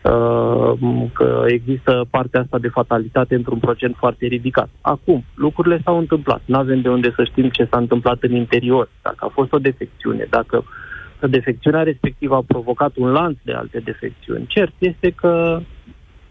[0.06, 0.74] Uh,
[1.14, 4.70] că există partea asta de fatalitate într-un procent foarte ridicat.
[4.82, 6.42] Acum, lucrurile s-au întâmplat.
[6.46, 9.58] Nu avem de unde să știm ce s-a întâmplat în interior, dacă a fost o
[9.58, 10.64] defecțiune, dacă
[11.20, 14.46] defecțiunea respectivă a provocat un lanț de alte defecțiuni.
[14.48, 15.60] Cert este că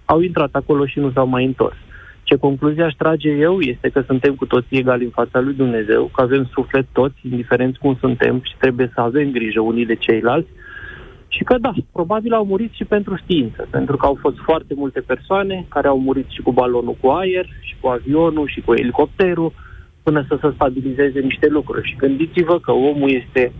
[0.04, 1.76] au intrat acolo și nu s-au mai întors.
[2.24, 6.10] Ce concluzie aș trage eu este că suntem cu toții egali în fața lui Dumnezeu,
[6.14, 10.48] că avem suflet toți, indiferent cum suntem și trebuie să avem grijă unii de ceilalți,
[11.28, 15.00] și că da, probabil au murit și pentru știință, pentru că au fost foarte multe
[15.00, 19.52] persoane care au murit și cu balonul cu aer, și cu avionul, și cu elicopterul,
[20.02, 21.88] până să se stabilizeze niște lucruri.
[21.88, 23.52] Și gândiți-vă că omul este,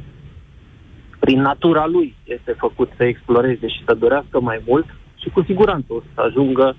[1.19, 4.87] prin natura lui, este făcut să exploreze și să dorească mai mult
[5.23, 6.77] și cu siguranță o să ajungă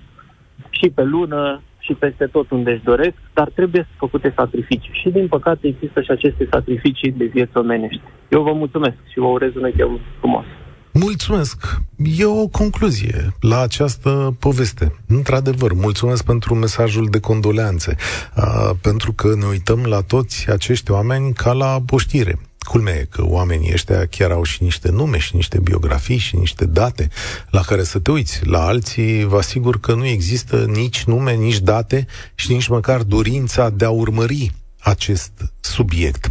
[0.70, 4.98] și pe lună, și peste tot unde își doresc, dar trebuie să făcute sacrificii.
[5.00, 8.02] Și din păcate există și aceste sacrificii de vieți omenești.
[8.28, 10.44] Eu vă mulțumesc și vă urez un weekend frumos.
[10.92, 11.58] Mulțumesc!
[12.18, 14.94] E o concluzie la această poveste.
[15.08, 17.96] Într-adevăr, mulțumesc pentru mesajul de condoleanțe,
[18.36, 22.38] uh, pentru că ne uităm la toți acești oameni ca la poștire.
[22.66, 26.64] Culmea e că oamenii ăștia chiar au și niște nume și niște biografii și niște
[26.64, 27.08] date
[27.50, 28.40] la care să te uiți.
[28.44, 33.70] La alții vă asigur că nu există nici nume, nici date și nici măcar dorința
[33.70, 36.30] de a urmări acest subiect.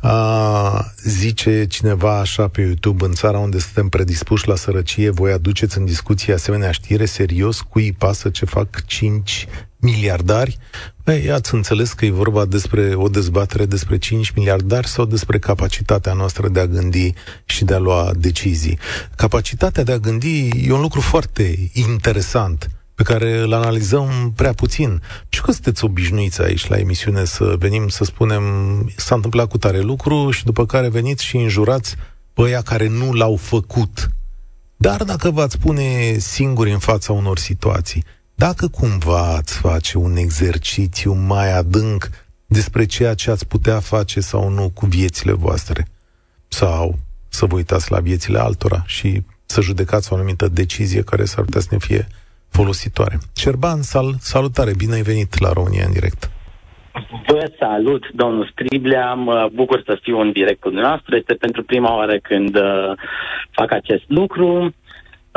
[0.00, 5.78] A, zice cineva așa pe YouTube, în țara unde suntem predispuși la sărăcie, voi aduceți
[5.78, 10.58] în discuție asemenea știre serios, cui pasă ce fac 5 miliardari?
[11.06, 16.12] Ei, ați înțeles că e vorba despre o dezbatere despre 5 miliardari sau despre capacitatea
[16.12, 17.12] noastră de a gândi
[17.44, 18.78] și de a lua decizii.
[19.16, 25.02] Capacitatea de a gândi e un lucru foarte interesant pe care îl analizăm prea puțin.
[25.28, 28.42] Și că sunteți obișnuiți aici la emisiune să venim să spunem
[28.96, 31.96] s-a întâmplat cu tare lucru și după care veniți și înjurați
[32.32, 34.08] pe aia care nu l-au făcut.
[34.76, 38.04] Dar dacă v-ați pune singuri în fața unor situații,
[38.36, 42.02] dacă cumva ați face un exercițiu mai adânc
[42.46, 45.86] despre ceea ce ați putea face sau nu cu viețile voastre,
[46.48, 46.94] sau
[47.28, 51.60] să vă uitați la viețile altora și să judecați o anumită decizie care s-ar putea
[51.60, 52.06] să ne fie
[52.48, 53.18] folositoare.
[53.34, 56.30] Cerban, sal, salutare, bine ai venit la România în direct.
[57.26, 61.16] Vă salut, domnul Striblea, mă bucur să fiu în direct cu dumneavoastră.
[61.16, 62.92] Este pentru prima oară când uh,
[63.50, 64.74] fac acest lucru.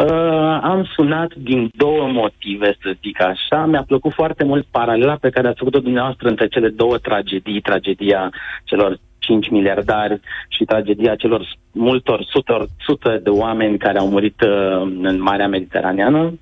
[0.04, 3.66] Uh, am sunat din două motive, să zic așa.
[3.66, 8.32] Mi-a plăcut foarte mult paralela pe care ați făcut-o dumneavoastră între cele două tragedii, tragedia
[8.64, 14.82] celor 5 miliardari și tragedia celor multor sute, sute de oameni care au murit uh,
[15.02, 16.34] în Marea Mediteraneană.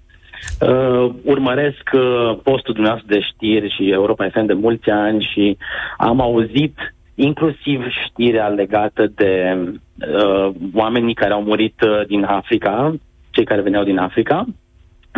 [0.62, 5.58] Uh, urmăresc uh, postul dumneavoastră de știri și Europa FM de mulți ani și
[5.98, 6.76] am auzit
[7.16, 12.96] inclusiv știrea legată de uh, oamenii care au murit uh, din Africa,
[13.38, 14.46] cei care veneau din Africa,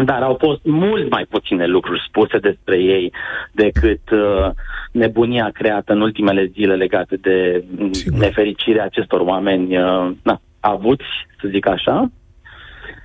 [0.05, 3.13] dar au fost mult mai puține lucruri spuse despre ei
[3.51, 4.49] decât uh,
[4.91, 8.19] nebunia creată în ultimele zile legate de Sigur.
[8.19, 11.05] nefericirea acestor oameni uh, na, avuți,
[11.41, 12.11] să zic așa.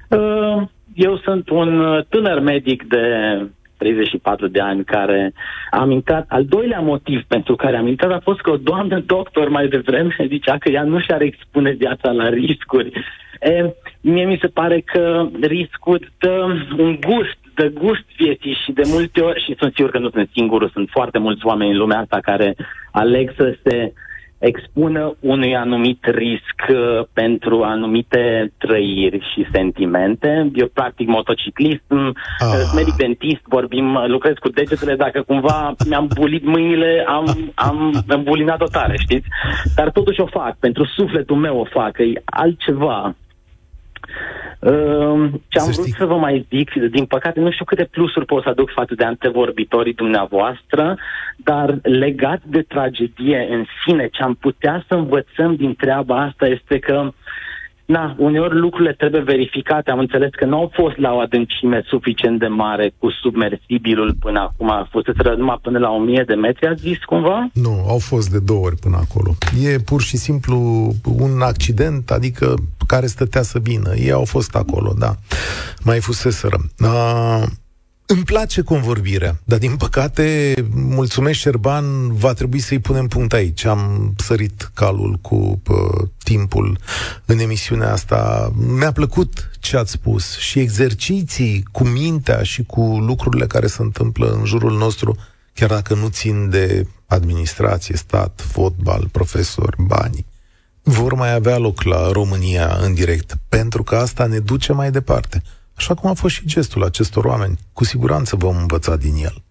[0.09, 0.63] Uh,
[0.95, 3.03] eu sunt un tânăr medic de
[3.79, 5.33] 34 de ani care
[5.71, 9.49] am intrat, al doilea motiv pentru care am intrat a fost că o doamnă doctor
[9.49, 12.91] mai devreme zicea că ea nu și-ar expune viața la riscuri.
[13.41, 13.75] E,
[14.05, 16.47] mie mi se pare că riscul dă
[16.79, 20.29] un gust, dă gust vieții și de multe ori, și sunt sigur că nu sunt
[20.33, 22.57] singurul, sunt foarte mulți oameni în lumea asta care
[22.91, 23.93] aleg să se
[24.39, 30.51] expună unui anumit risc uh, pentru anumite trăiri și sentimente.
[30.55, 32.73] Eu practic motociclist, ah.
[32.75, 38.67] medic dentist, vorbim, lucrez cu degetele, dacă cumva mi-am bulit mâinile, am, am, am bulinat-o
[38.67, 39.27] tare, știți?
[39.77, 43.15] Dar totuși o fac, pentru sufletul meu o fac, e altceva.
[44.59, 48.43] Uh, ce am vrut să vă mai zic, din păcate nu știu câte plusuri pot
[48.43, 50.99] să aduc față de antevorbitorii dumneavoastră,
[51.37, 56.79] dar legat de tragedie în sine, ce am putea să învățăm din treaba asta este
[56.79, 57.13] că
[57.87, 59.91] Na, uneori lucrurile trebuie verificate.
[59.91, 64.41] Am înțeles că nu au fost la o adâncime suficient de mare cu submersibilul până
[64.41, 64.71] acum.
[64.71, 65.07] A fost
[65.37, 67.49] numai până la 1000 de metri, a zis cumva?
[67.53, 69.35] Nu, au fost de două ori până acolo.
[69.63, 70.59] E pur și simplu
[71.19, 72.55] un accident, adică
[72.87, 73.95] care stătea să vină.
[73.97, 75.15] Ei au fost acolo, da.
[75.85, 76.57] Mai fuseseră.
[76.79, 77.43] Uh,
[78.07, 83.65] îmi place convorbirea, dar din păcate, mulțumesc Șerban, va trebui să-i punem punct aici.
[83.65, 86.79] Am sărit calul cu pă, timpul
[87.25, 88.53] în emisiunea asta.
[88.57, 94.33] Mi-a plăcut ce ați spus și exerciții cu mintea și cu lucrurile care se întâmplă
[94.39, 95.17] în jurul nostru,
[95.55, 100.27] chiar dacă nu țin de administrație, stat, fotbal, profesori, bani,
[100.83, 105.43] vor mai avea loc la România în direct, pentru că asta ne duce mai departe.
[105.77, 107.59] Așa cum a fost și gestul acestor oameni.
[107.73, 109.43] Cu siguranță vom învăța din el.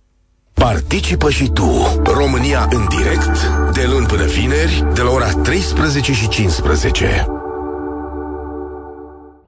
[0.54, 6.28] Participă și tu, România în direct, de luni până vineri, de la ora 13 și
[6.28, 7.28] 15.